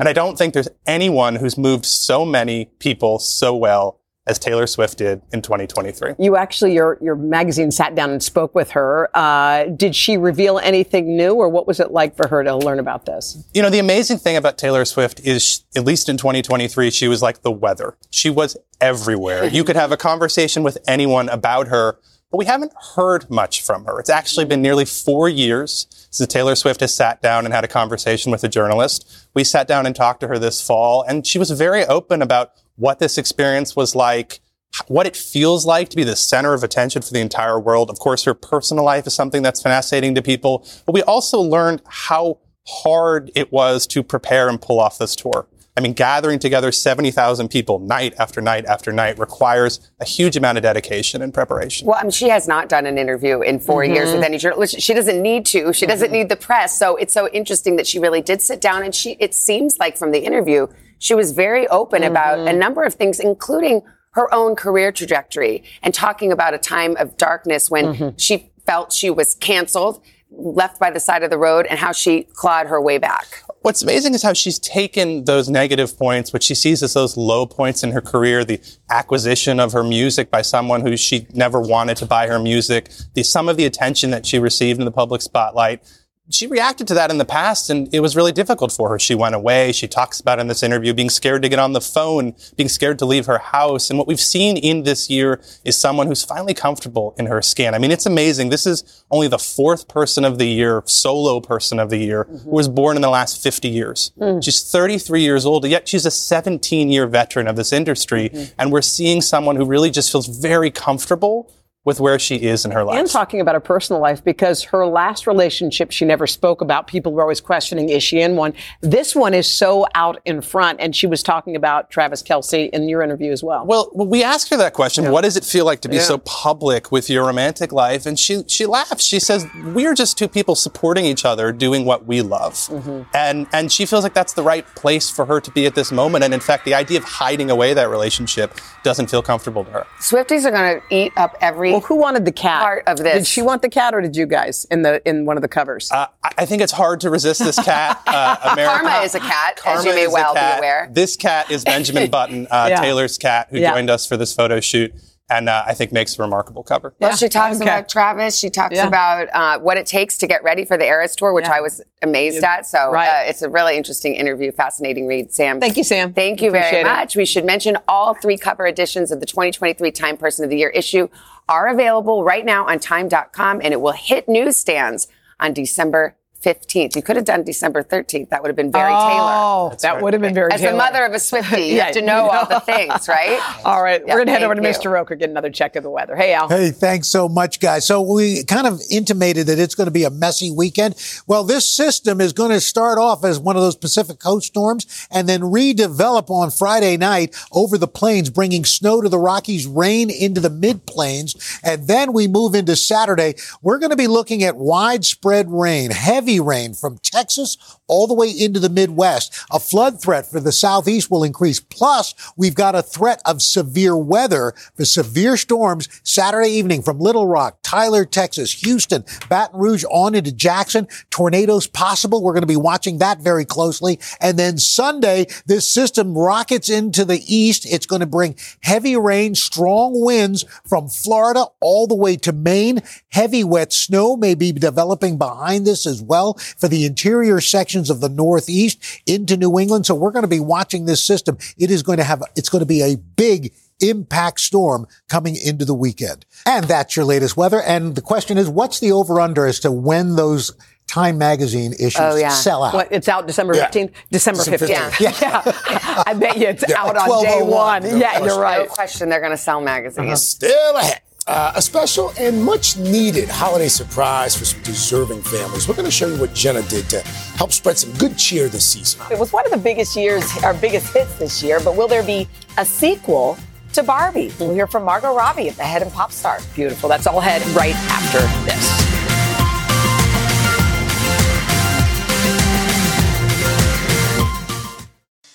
And 0.00 0.08
I 0.08 0.12
don't 0.12 0.36
think 0.36 0.52
there's 0.52 0.68
anyone 0.84 1.36
who's 1.36 1.56
moved 1.56 1.86
so 1.86 2.24
many 2.24 2.66
people 2.80 3.20
so 3.20 3.54
well 3.54 4.00
as 4.26 4.38
Taylor 4.38 4.66
Swift 4.66 4.98
did 4.98 5.22
in 5.32 5.42
2023. 5.42 6.14
You 6.18 6.36
actually, 6.36 6.74
your 6.74 6.98
your 7.00 7.16
magazine 7.16 7.70
sat 7.70 7.94
down 7.94 8.10
and 8.10 8.22
spoke 8.22 8.54
with 8.54 8.70
her. 8.72 9.08
Uh, 9.14 9.64
did 9.64 9.96
she 9.96 10.16
reveal 10.16 10.58
anything 10.58 11.16
new, 11.16 11.34
or 11.34 11.48
what 11.48 11.66
was 11.66 11.80
it 11.80 11.90
like 11.90 12.16
for 12.16 12.28
her 12.28 12.44
to 12.44 12.54
learn 12.56 12.78
about 12.78 13.06
this? 13.06 13.44
You 13.54 13.62
know, 13.62 13.70
the 13.70 13.78
amazing 13.78 14.18
thing 14.18 14.36
about 14.36 14.58
Taylor 14.58 14.84
Swift 14.84 15.20
is, 15.20 15.64
at 15.74 15.84
least 15.84 16.08
in 16.08 16.16
2023, 16.16 16.90
she 16.90 17.08
was 17.08 17.22
like 17.22 17.42
the 17.42 17.50
weather. 17.50 17.96
She 18.10 18.30
was 18.30 18.56
everywhere. 18.80 19.44
you 19.52 19.64
could 19.64 19.76
have 19.76 19.90
a 19.90 19.96
conversation 19.96 20.62
with 20.62 20.78
anyone 20.86 21.28
about 21.28 21.68
her, 21.68 21.98
but 22.30 22.38
we 22.38 22.44
haven't 22.44 22.72
heard 22.94 23.28
much 23.28 23.62
from 23.62 23.84
her. 23.84 23.98
It's 23.98 24.10
actually 24.10 24.44
been 24.44 24.62
nearly 24.62 24.84
four 24.84 25.28
years 25.28 25.86
since 26.10 26.32
Taylor 26.32 26.54
Swift 26.54 26.80
has 26.80 26.94
sat 26.94 27.20
down 27.20 27.44
and 27.44 27.52
had 27.52 27.64
a 27.64 27.68
conversation 27.68 28.30
with 28.30 28.44
a 28.44 28.48
journalist. 28.48 29.28
We 29.34 29.44
sat 29.44 29.66
down 29.66 29.86
and 29.86 29.94
talked 29.94 30.20
to 30.20 30.28
her 30.28 30.38
this 30.38 30.64
fall, 30.64 31.02
and 31.02 31.26
she 31.26 31.38
was 31.38 31.50
very 31.50 31.84
open 31.86 32.22
about 32.22 32.52
what 32.76 32.98
this 32.98 33.18
experience 33.18 33.74
was 33.74 33.94
like, 33.94 34.40
what 34.86 35.06
it 35.06 35.16
feels 35.16 35.66
like 35.66 35.88
to 35.90 35.96
be 35.96 36.04
the 36.04 36.16
center 36.16 36.54
of 36.54 36.62
attention 36.62 37.02
for 37.02 37.12
the 37.12 37.20
entire 37.20 37.58
world. 37.58 37.90
Of 37.90 37.98
course, 37.98 38.24
her 38.24 38.34
personal 38.34 38.84
life 38.84 39.06
is 39.06 39.14
something 39.14 39.42
that's 39.42 39.62
fascinating 39.62 40.14
to 40.14 40.22
people, 40.22 40.66
but 40.86 40.92
we 40.92 41.02
also 41.02 41.40
learned 41.40 41.82
how 41.86 42.38
hard 42.68 43.32
it 43.34 43.50
was 43.50 43.86
to 43.88 44.02
prepare 44.02 44.48
and 44.48 44.60
pull 44.60 44.78
off 44.78 44.98
this 44.98 45.16
tour. 45.16 45.48
I 45.80 45.82
mean, 45.82 45.94
gathering 45.94 46.38
together 46.38 46.72
70,000 46.72 47.48
people 47.48 47.78
night 47.78 48.12
after 48.18 48.42
night 48.42 48.66
after 48.66 48.92
night 48.92 49.18
requires 49.18 49.80
a 49.98 50.04
huge 50.04 50.36
amount 50.36 50.58
of 50.58 50.62
dedication 50.62 51.22
and 51.22 51.32
preparation. 51.32 51.86
Well, 51.86 51.96
I 51.98 52.02
mean, 52.02 52.10
she 52.10 52.28
has 52.28 52.46
not 52.46 52.68
done 52.68 52.84
an 52.84 52.98
interview 52.98 53.40
in 53.40 53.60
4 53.60 53.82
mm-hmm. 53.82 53.94
years 53.94 54.10
Mhm. 54.10 54.14
with 54.16 54.24
any 54.24 54.36
journalist. 54.36 54.78
She 54.78 54.92
doesn't 54.92 55.22
need 55.22 55.46
to. 55.46 55.72
She 55.72 55.86
doesn't 55.86 56.08
mm-hmm. 56.08 56.16
need 56.16 56.28
the 56.28 56.36
press. 56.36 56.78
So 56.78 56.96
it's 56.96 57.14
so 57.14 57.30
interesting 57.30 57.76
that 57.76 57.86
she 57.86 57.98
really 57.98 58.20
did 58.20 58.42
sit 58.42 58.60
down 58.60 58.82
and 58.82 58.94
she, 58.94 59.16
it 59.20 59.34
seems 59.34 59.78
like 59.78 59.96
from 59.96 60.10
the 60.10 60.18
interview, 60.18 60.66
she 60.98 61.14
was 61.14 61.32
very 61.32 61.66
open 61.68 62.02
about 62.02 62.38
a 62.38 62.42
mm-hmm. 62.42 62.58
number 62.58 62.82
of 62.82 62.92
things, 62.92 63.18
including 63.18 63.80
her 64.10 64.32
own 64.34 64.56
career 64.56 64.92
trajectory 64.92 65.64
and 65.82 65.94
talking 65.94 66.30
about 66.30 66.52
a 66.52 66.58
time 66.58 66.94
of 66.98 67.16
darkness 67.16 67.70
when 67.70 68.14
she 68.18 68.50
felt 68.66 68.92
she 68.92 69.08
was 69.08 69.34
canceled. 69.34 70.02
left 70.32 70.78
by 70.78 70.90
the 70.92 71.00
side 71.00 71.24
of 71.24 71.30
the 71.30 71.36
road 71.38 71.66
and 71.68 71.78
how 71.80 71.90
she 71.90 72.22
clawed 72.34 72.66
her 72.68 72.80
way 72.80 72.98
back. 72.98 73.42
What's 73.62 73.82
amazing 73.82 74.14
is 74.14 74.22
how 74.22 74.32
she's 74.32 74.58
taken 74.58 75.24
those 75.24 75.50
negative 75.50 75.98
points, 75.98 76.32
which 76.32 76.44
she 76.44 76.54
sees 76.54 76.82
as 76.82 76.94
those 76.94 77.18
low 77.18 77.44
points 77.44 77.82
in 77.82 77.92
her 77.92 78.00
career, 78.00 78.42
the 78.42 78.58
acquisition 78.88 79.60
of 79.60 79.72
her 79.74 79.84
music 79.84 80.30
by 80.30 80.40
someone 80.40 80.80
who 80.80 80.96
she 80.96 81.26
never 81.34 81.60
wanted 81.60 81.98
to 81.98 82.06
buy 82.06 82.26
her 82.26 82.38
music, 82.38 82.90
the 83.12 83.22
some 83.22 83.50
of 83.50 83.58
the 83.58 83.66
attention 83.66 84.10
that 84.12 84.24
she 84.24 84.38
received 84.38 84.78
in 84.78 84.86
the 84.86 84.90
public 84.90 85.20
spotlight, 85.20 85.82
she 86.30 86.46
reacted 86.46 86.86
to 86.88 86.94
that 86.94 87.10
in 87.10 87.18
the 87.18 87.24
past 87.24 87.70
and 87.70 87.92
it 87.92 88.00
was 88.00 88.14
really 88.14 88.32
difficult 88.32 88.72
for 88.72 88.88
her. 88.90 88.98
She 88.98 89.14
went 89.14 89.34
away. 89.34 89.72
She 89.72 89.88
talks 89.88 90.20
about 90.20 90.38
in 90.38 90.46
this 90.46 90.62
interview 90.62 90.94
being 90.94 91.10
scared 91.10 91.42
to 91.42 91.48
get 91.48 91.58
on 91.58 91.72
the 91.72 91.80
phone, 91.80 92.34
being 92.56 92.68
scared 92.68 92.98
to 93.00 93.04
leave 93.04 93.26
her 93.26 93.38
house. 93.38 93.90
And 93.90 93.98
what 93.98 94.06
we've 94.06 94.20
seen 94.20 94.56
in 94.56 94.84
this 94.84 95.10
year 95.10 95.40
is 95.64 95.76
someone 95.76 96.06
who's 96.06 96.24
finally 96.24 96.54
comfortable 96.54 97.14
in 97.18 97.26
her 97.26 97.42
skin. 97.42 97.74
I 97.74 97.78
mean, 97.78 97.90
it's 97.90 98.06
amazing. 98.06 98.50
This 98.50 98.66
is 98.66 99.04
only 99.10 99.28
the 99.28 99.38
fourth 99.38 99.88
person 99.88 100.24
of 100.24 100.38
the 100.38 100.46
year, 100.46 100.82
solo 100.86 101.40
person 101.40 101.78
of 101.78 101.90
the 101.90 101.98
year, 101.98 102.24
mm-hmm. 102.24 102.48
who 102.48 102.50
was 102.50 102.68
born 102.68 102.96
in 102.96 103.02
the 103.02 103.10
last 103.10 103.42
50 103.42 103.68
years. 103.68 104.12
Mm. 104.18 104.42
She's 104.42 104.62
33 104.70 105.22
years 105.22 105.44
old, 105.44 105.66
yet 105.66 105.88
she's 105.88 106.06
a 106.06 106.10
17 106.10 106.90
year 106.90 107.06
veteran 107.06 107.48
of 107.48 107.56
this 107.56 107.72
industry. 107.72 108.28
Mm-hmm. 108.28 108.54
And 108.58 108.72
we're 108.72 108.82
seeing 108.82 109.20
someone 109.20 109.56
who 109.56 109.64
really 109.64 109.90
just 109.90 110.12
feels 110.12 110.26
very 110.26 110.70
comfortable 110.70 111.52
with 111.84 111.98
where 111.98 112.18
she 112.18 112.36
is 112.36 112.66
in 112.66 112.70
her 112.72 112.84
life. 112.84 112.98
And 112.98 113.08
talking 113.08 113.40
about 113.40 113.54
her 113.54 113.60
personal 113.60 114.02
life 114.02 114.22
because 114.22 114.62
her 114.64 114.86
last 114.86 115.26
relationship 115.26 115.90
she 115.90 116.04
never 116.04 116.26
spoke 116.26 116.60
about. 116.60 116.86
People 116.86 117.12
were 117.12 117.22
always 117.22 117.40
questioning, 117.40 117.88
is 117.88 118.02
she 118.02 118.20
in 118.20 118.36
one? 118.36 118.52
This 118.82 119.16
one 119.16 119.32
is 119.32 119.52
so 119.52 119.86
out 119.94 120.20
in 120.26 120.42
front. 120.42 120.78
And 120.80 120.94
she 120.94 121.06
was 121.06 121.22
talking 121.22 121.56
about 121.56 121.90
Travis 121.90 122.22
Kelce 122.22 122.68
in 122.68 122.86
your 122.88 123.00
interview 123.00 123.32
as 123.32 123.42
well. 123.42 123.64
Well, 123.64 123.90
we 123.94 124.22
asked 124.22 124.50
her 124.50 124.58
that 124.58 124.74
question. 124.74 125.04
Yeah. 125.04 125.10
What 125.10 125.22
does 125.22 125.38
it 125.38 125.44
feel 125.44 125.64
like 125.64 125.80
to 125.80 125.88
be 125.88 125.96
yeah. 125.96 126.02
so 126.02 126.18
public 126.18 126.92
with 126.92 127.08
your 127.08 127.24
romantic 127.24 127.72
life? 127.72 128.04
And 128.04 128.18
she, 128.18 128.42
she 128.46 128.66
laughs. 128.66 129.04
She 129.04 129.18
says, 129.18 129.46
we're 129.64 129.94
just 129.94 130.18
two 130.18 130.28
people 130.28 130.56
supporting 130.56 131.06
each 131.06 131.24
other, 131.24 131.50
doing 131.50 131.86
what 131.86 132.04
we 132.04 132.20
love. 132.20 132.54
Mm-hmm. 132.54 133.02
And, 133.14 133.46
and 133.54 133.72
she 133.72 133.86
feels 133.86 134.02
like 134.02 134.12
that's 134.12 134.34
the 134.34 134.42
right 134.42 134.66
place 134.74 135.08
for 135.08 135.24
her 135.24 135.40
to 135.40 135.50
be 135.50 135.64
at 135.64 135.74
this 135.74 135.90
moment. 135.90 136.24
And 136.24 136.34
in 136.34 136.40
fact, 136.40 136.66
the 136.66 136.74
idea 136.74 136.98
of 136.98 137.04
hiding 137.04 137.50
away 137.50 137.72
that 137.72 137.88
relationship 137.88 138.54
doesn't 138.82 139.10
feel 139.10 139.22
comfortable 139.22 139.64
to 139.64 139.70
her. 139.70 139.86
Swifties 139.98 140.44
are 140.44 140.50
going 140.50 140.80
to 140.80 140.94
eat 140.94 141.12
up 141.16 141.38
every 141.40 141.69
well, 141.72 141.80
who 141.80 141.96
wanted 141.96 142.24
the 142.24 142.32
cat? 142.32 142.62
Part 142.62 142.84
of 142.86 142.98
this. 142.98 143.14
Did 143.14 143.26
she 143.26 143.42
want 143.42 143.62
the 143.62 143.68
cat, 143.68 143.94
or 143.94 144.00
did 144.00 144.16
you 144.16 144.26
guys 144.26 144.66
in 144.70 144.82
the 144.82 145.06
in 145.08 145.24
one 145.24 145.36
of 145.36 145.42
the 145.42 145.48
covers? 145.48 145.90
Uh, 145.90 146.06
I 146.22 146.46
think 146.46 146.62
it's 146.62 146.72
hard 146.72 147.00
to 147.00 147.10
resist 147.10 147.40
this 147.40 147.62
cat. 147.62 148.00
Uh, 148.06 148.36
America, 148.52 148.84
Karma 148.84 149.04
is 149.04 149.14
a 149.14 149.20
cat, 149.20 149.56
Karma 149.56 149.80
as 149.80 149.84
you 149.84 149.94
may 149.94 150.06
well 150.06 150.34
be 150.34 150.40
aware. 150.40 150.88
This 150.92 151.16
cat 151.16 151.50
is 151.50 151.64
Benjamin 151.64 152.10
Button, 152.10 152.46
uh, 152.50 152.66
yeah. 152.70 152.80
Taylor's 152.80 153.18
cat, 153.18 153.48
who 153.50 153.58
yeah. 153.58 153.72
joined 153.72 153.90
us 153.90 154.06
for 154.06 154.16
this 154.16 154.34
photo 154.34 154.60
shoot 154.60 154.92
and 155.30 155.48
uh, 155.48 155.62
I 155.66 155.74
think 155.74 155.92
makes 155.92 156.18
a 156.18 156.22
remarkable 156.22 156.62
cover. 156.62 156.92
Well, 156.98 157.10
yeah. 157.10 157.16
she 157.16 157.28
talks 157.28 157.56
okay. 157.56 157.64
about 157.64 157.88
Travis. 157.88 158.36
She 158.36 158.50
talks 158.50 158.74
yeah. 158.74 158.86
about 158.86 159.28
uh, 159.32 159.60
what 159.60 159.76
it 159.76 159.86
takes 159.86 160.18
to 160.18 160.26
get 160.26 160.42
ready 160.42 160.64
for 160.64 160.76
the 160.76 160.84
Eras 160.84 161.14
tour, 161.14 161.32
which 161.32 161.44
yeah. 161.44 161.54
I 161.54 161.60
was 161.60 161.80
amazed 162.02 162.42
at. 162.42 162.66
So 162.66 162.90
right. 162.90 163.26
uh, 163.26 163.30
it's 163.30 163.40
a 163.40 163.48
really 163.48 163.76
interesting 163.76 164.14
interview, 164.14 164.50
fascinating 164.50 165.06
read. 165.06 165.32
Sam, 165.32 165.60
thank 165.60 165.76
you, 165.76 165.84
Sam. 165.84 166.12
Thank 166.12 166.42
you 166.42 166.50
very 166.50 166.82
much. 166.82 167.14
It. 167.14 167.18
We 167.18 167.24
should 167.24 167.44
mention 167.44 167.78
all 167.86 168.14
three 168.14 168.36
cover 168.36 168.66
editions 168.66 169.12
of 169.12 169.20
the 169.20 169.26
2023 169.26 169.92
Time 169.92 170.16
Person 170.16 170.44
of 170.44 170.50
the 170.50 170.56
Year 170.56 170.70
issue 170.70 171.08
are 171.50 171.66
available 171.66 172.24
right 172.24 172.46
now 172.46 172.66
on 172.66 172.78
Time.com, 172.78 173.60
and 173.62 173.74
it 173.74 173.80
will 173.80 173.92
hit 173.92 174.28
newsstands 174.28 175.08
on 175.38 175.52
December 175.52 176.16
15th. 176.42 176.96
You 176.96 177.02
could 177.02 177.16
have 177.16 177.24
done 177.24 177.44
December 177.44 177.82
13th. 177.82 178.30
That 178.30 178.42
would 178.42 178.48
have 178.48 178.56
been 178.56 178.72
very 178.72 178.92
oh, 178.92 179.08
Taylor. 179.08 179.32
Oh, 179.32 179.76
that 179.82 179.94
right. 179.94 180.02
would 180.02 180.12
have 180.14 180.22
been 180.22 180.34
very 180.34 180.52
As 180.52 180.60
Taylor. 180.60 180.72
the 180.72 180.78
mother 180.78 181.04
of 181.04 181.12
a 181.12 181.16
Swiftie, 181.16 181.68
you 181.68 181.74
yeah, 181.76 181.84
have 181.86 181.94
to 181.94 182.02
know, 182.02 182.26
you 182.26 182.32
know, 182.32 182.38
all 182.38 182.46
the 182.46 182.60
things, 182.60 183.08
right? 183.08 183.38
all 183.64 183.82
right. 183.82 184.00
Yeah, 184.00 184.14
we're 184.14 184.18
going 184.18 184.26
to 184.26 184.32
head 184.32 184.42
over 184.42 184.54
to 184.54 184.62
you. 184.62 184.68
Mr. 184.68 184.90
Roker, 184.90 185.14
get 185.16 185.28
another 185.28 185.50
check 185.50 185.76
of 185.76 185.82
the 185.82 185.90
weather. 185.90 186.16
Hey, 186.16 186.32
Al. 186.32 186.48
Hey, 186.48 186.70
thanks 186.70 187.08
so 187.08 187.28
much, 187.28 187.60
guys. 187.60 187.86
So 187.86 188.00
we 188.00 188.42
kind 188.44 188.66
of 188.66 188.80
intimated 188.90 189.46
that 189.48 189.58
it's 189.58 189.74
going 189.74 189.86
to 189.86 189.92
be 189.92 190.04
a 190.04 190.10
messy 190.10 190.50
weekend. 190.50 190.94
Well, 191.26 191.44
this 191.44 191.68
system 191.68 192.20
is 192.20 192.32
going 192.32 192.50
to 192.50 192.60
start 192.60 192.98
off 192.98 193.24
as 193.24 193.38
one 193.38 193.56
of 193.56 193.62
those 193.62 193.76
Pacific 193.76 194.18
coast 194.18 194.46
storms 194.46 194.86
and 195.10 195.28
then 195.28 195.42
redevelop 195.42 196.30
on 196.30 196.50
Friday 196.50 196.96
night 196.96 197.36
over 197.52 197.76
the 197.76 197.88
plains, 197.88 198.30
bringing 198.30 198.64
snow 198.64 199.02
to 199.02 199.08
the 199.08 199.18
Rockies, 199.18 199.66
rain 199.66 200.08
into 200.10 200.40
the 200.40 200.50
mid 200.50 200.86
plains. 200.86 201.60
And 201.62 201.86
then 201.86 202.12
we 202.12 202.28
move 202.28 202.54
into 202.54 202.76
Saturday. 202.76 203.34
We're 203.60 203.78
going 203.78 203.90
to 203.90 203.96
be 203.96 204.06
looking 204.06 204.42
at 204.42 204.56
widespread 204.56 205.50
rain, 205.50 205.90
heavy 205.90 206.29
rain 206.38 206.74
from 206.74 206.98
Texas 206.98 207.56
all 207.88 208.06
the 208.06 208.14
way 208.14 208.30
into 208.30 208.60
the 208.60 208.68
Midwest. 208.68 209.36
A 209.50 209.58
flood 209.58 210.00
threat 210.00 210.30
for 210.30 210.38
the 210.38 210.52
Southeast 210.52 211.10
will 211.10 211.24
increase. 211.24 211.58
Plus, 211.58 212.14
we've 212.36 212.54
got 212.54 212.74
a 212.74 212.82
threat 212.82 213.20
of 213.24 213.42
severe 213.42 213.96
weather 213.96 214.54
for 214.74 214.84
severe 214.84 215.36
storms 215.36 215.88
Saturday 216.04 216.50
evening 216.50 216.82
from 216.82 217.00
Little 217.00 217.26
Rock, 217.26 217.58
Tyler, 217.62 218.04
Texas, 218.04 218.52
Houston, 218.62 219.04
Baton 219.28 219.58
Rouge 219.58 219.84
on 219.90 220.14
into 220.14 220.30
Jackson. 220.30 220.86
Tornadoes 221.10 221.66
possible. 221.66 222.22
We're 222.22 222.34
going 222.34 222.42
to 222.42 222.46
be 222.46 222.56
watching 222.56 222.98
that 222.98 223.20
very 223.20 223.44
closely. 223.44 223.98
And 224.20 224.38
then 224.38 224.58
Sunday, 224.58 225.26
this 225.46 225.66
system 225.66 226.16
rockets 226.16 226.68
into 226.68 227.04
the 227.04 227.22
east. 227.26 227.66
It's 227.66 227.86
going 227.86 228.00
to 228.00 228.06
bring 228.06 228.36
heavy 228.62 228.96
rain, 228.96 229.34
strong 229.34 230.00
winds 230.00 230.44
from 230.66 230.88
Florida 230.88 231.46
all 231.60 231.86
the 231.86 231.94
way 231.94 232.16
to 232.18 232.32
Maine. 232.32 232.82
Heavy 233.10 233.44
wet 233.44 233.72
snow 233.72 234.16
may 234.16 234.34
be 234.34 234.52
developing 234.52 235.18
behind 235.18 235.66
this 235.66 235.86
as 235.86 236.00
well 236.00 236.34
for 236.34 236.68
the 236.68 236.84
interior 236.84 237.40
sections 237.40 237.90
of 237.90 238.00
the 238.00 238.08
Northeast 238.08 239.02
into 239.06 239.36
New 239.36 239.58
England. 239.58 239.86
So 239.86 239.94
we're 239.94 240.12
going 240.12 240.22
to 240.22 240.28
be 240.28 240.40
watching 240.40 240.86
this 240.86 241.04
system. 241.04 241.38
It 241.58 241.70
is 241.70 241.82
going 241.82 241.98
to 241.98 242.04
have, 242.04 242.22
it's 242.36 242.48
going 242.48 242.60
to 242.60 242.66
be 242.66 242.82
a 242.82 242.96
big 242.96 243.52
impact 243.80 244.40
storm 244.40 244.86
coming 245.08 245.36
into 245.36 245.64
the 245.64 245.74
weekend. 245.74 246.24
And 246.46 246.66
that's 246.66 246.96
your 246.96 247.04
latest 247.04 247.36
weather. 247.36 247.62
And 247.62 247.94
the 247.94 248.02
question 248.02 248.38
is, 248.38 248.48
what's 248.48 248.80
the 248.80 248.92
over 248.92 249.20
under 249.20 249.46
as 249.46 249.60
to 249.60 249.72
when 249.72 250.16
those 250.16 250.52
Time 250.90 251.18
Magazine 251.18 251.72
issues 251.74 252.00
oh, 252.00 252.16
yeah. 252.16 252.30
sell 252.30 252.64
out. 252.64 252.74
What, 252.74 252.88
it's 252.90 253.08
out 253.08 253.28
December 253.28 253.54
15th? 253.54 253.90
Yeah. 253.90 254.00
December 254.10 254.40
15th. 254.40 254.98
Yeah. 254.98 255.14
yeah. 255.22 255.42
I 256.04 256.14
bet 256.14 256.36
you 256.36 256.48
it's 256.48 256.64
yeah, 256.68 256.82
out 256.82 256.96
on 256.96 257.22
day 257.22 257.42
one. 257.42 257.84
No 257.84 257.96
yeah, 257.96 258.24
you're 258.24 258.40
right. 258.40 258.66
No 258.66 258.74
question 258.74 259.08
they're 259.08 259.20
going 259.20 259.30
to 259.30 259.36
sell 259.36 259.60
magazines. 259.60 259.98
Uh-huh. 260.04 260.16
Still 260.16 260.76
ahead. 260.76 261.00
Uh, 261.26 261.52
a 261.54 261.62
special 261.62 262.12
and 262.18 262.42
much 262.42 262.76
needed 262.76 263.28
holiday 263.28 263.68
surprise 263.68 264.36
for 264.36 264.44
some 264.44 264.60
deserving 264.62 265.22
families. 265.22 265.68
We're 265.68 265.74
going 265.74 265.84
to 265.84 265.90
show 265.90 266.08
you 266.08 266.18
what 266.18 266.34
Jenna 266.34 266.62
did 266.62 266.88
to 266.90 267.00
help 267.36 267.52
spread 267.52 267.78
some 267.78 267.92
good 267.98 268.16
cheer 268.16 268.48
this 268.48 268.64
season. 268.64 269.00
It 269.12 269.18
was 269.18 269.32
one 269.32 269.44
of 269.44 269.52
the 269.52 269.58
biggest 269.58 269.96
years, 269.96 270.24
our 270.42 270.54
biggest 270.54 270.92
hits 270.92 271.18
this 271.18 271.42
year, 271.42 271.60
but 271.62 271.76
will 271.76 271.88
there 271.88 272.02
be 272.02 272.26
a 272.58 272.64
sequel 272.64 273.38
to 273.74 273.82
Barbie? 273.82 274.32
We'll 274.40 274.54
hear 274.54 274.66
from 274.66 274.84
Margot 274.84 275.14
Robbie 275.14 275.48
at 275.48 275.56
the 275.56 275.62
Head 275.62 275.82
and 275.82 275.92
Pop 275.92 276.10
Star. 276.10 276.38
Beautiful. 276.54 276.88
That's 276.88 277.06
all 277.06 277.18
ahead 277.20 277.42
right 277.54 277.74
after 277.74 278.20
this. 278.44 278.80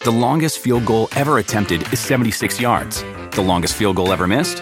The 0.04 0.12
longest 0.12 0.60
field 0.60 0.86
goal 0.86 1.10
ever 1.16 1.40
attempted 1.40 1.92
is 1.94 2.00
76 2.00 2.60
yards. 2.60 3.04
The 3.32 3.42
longest 3.42 3.74
field 3.76 3.96
goal 3.96 4.12
ever 4.14 4.28
missed? 4.28 4.62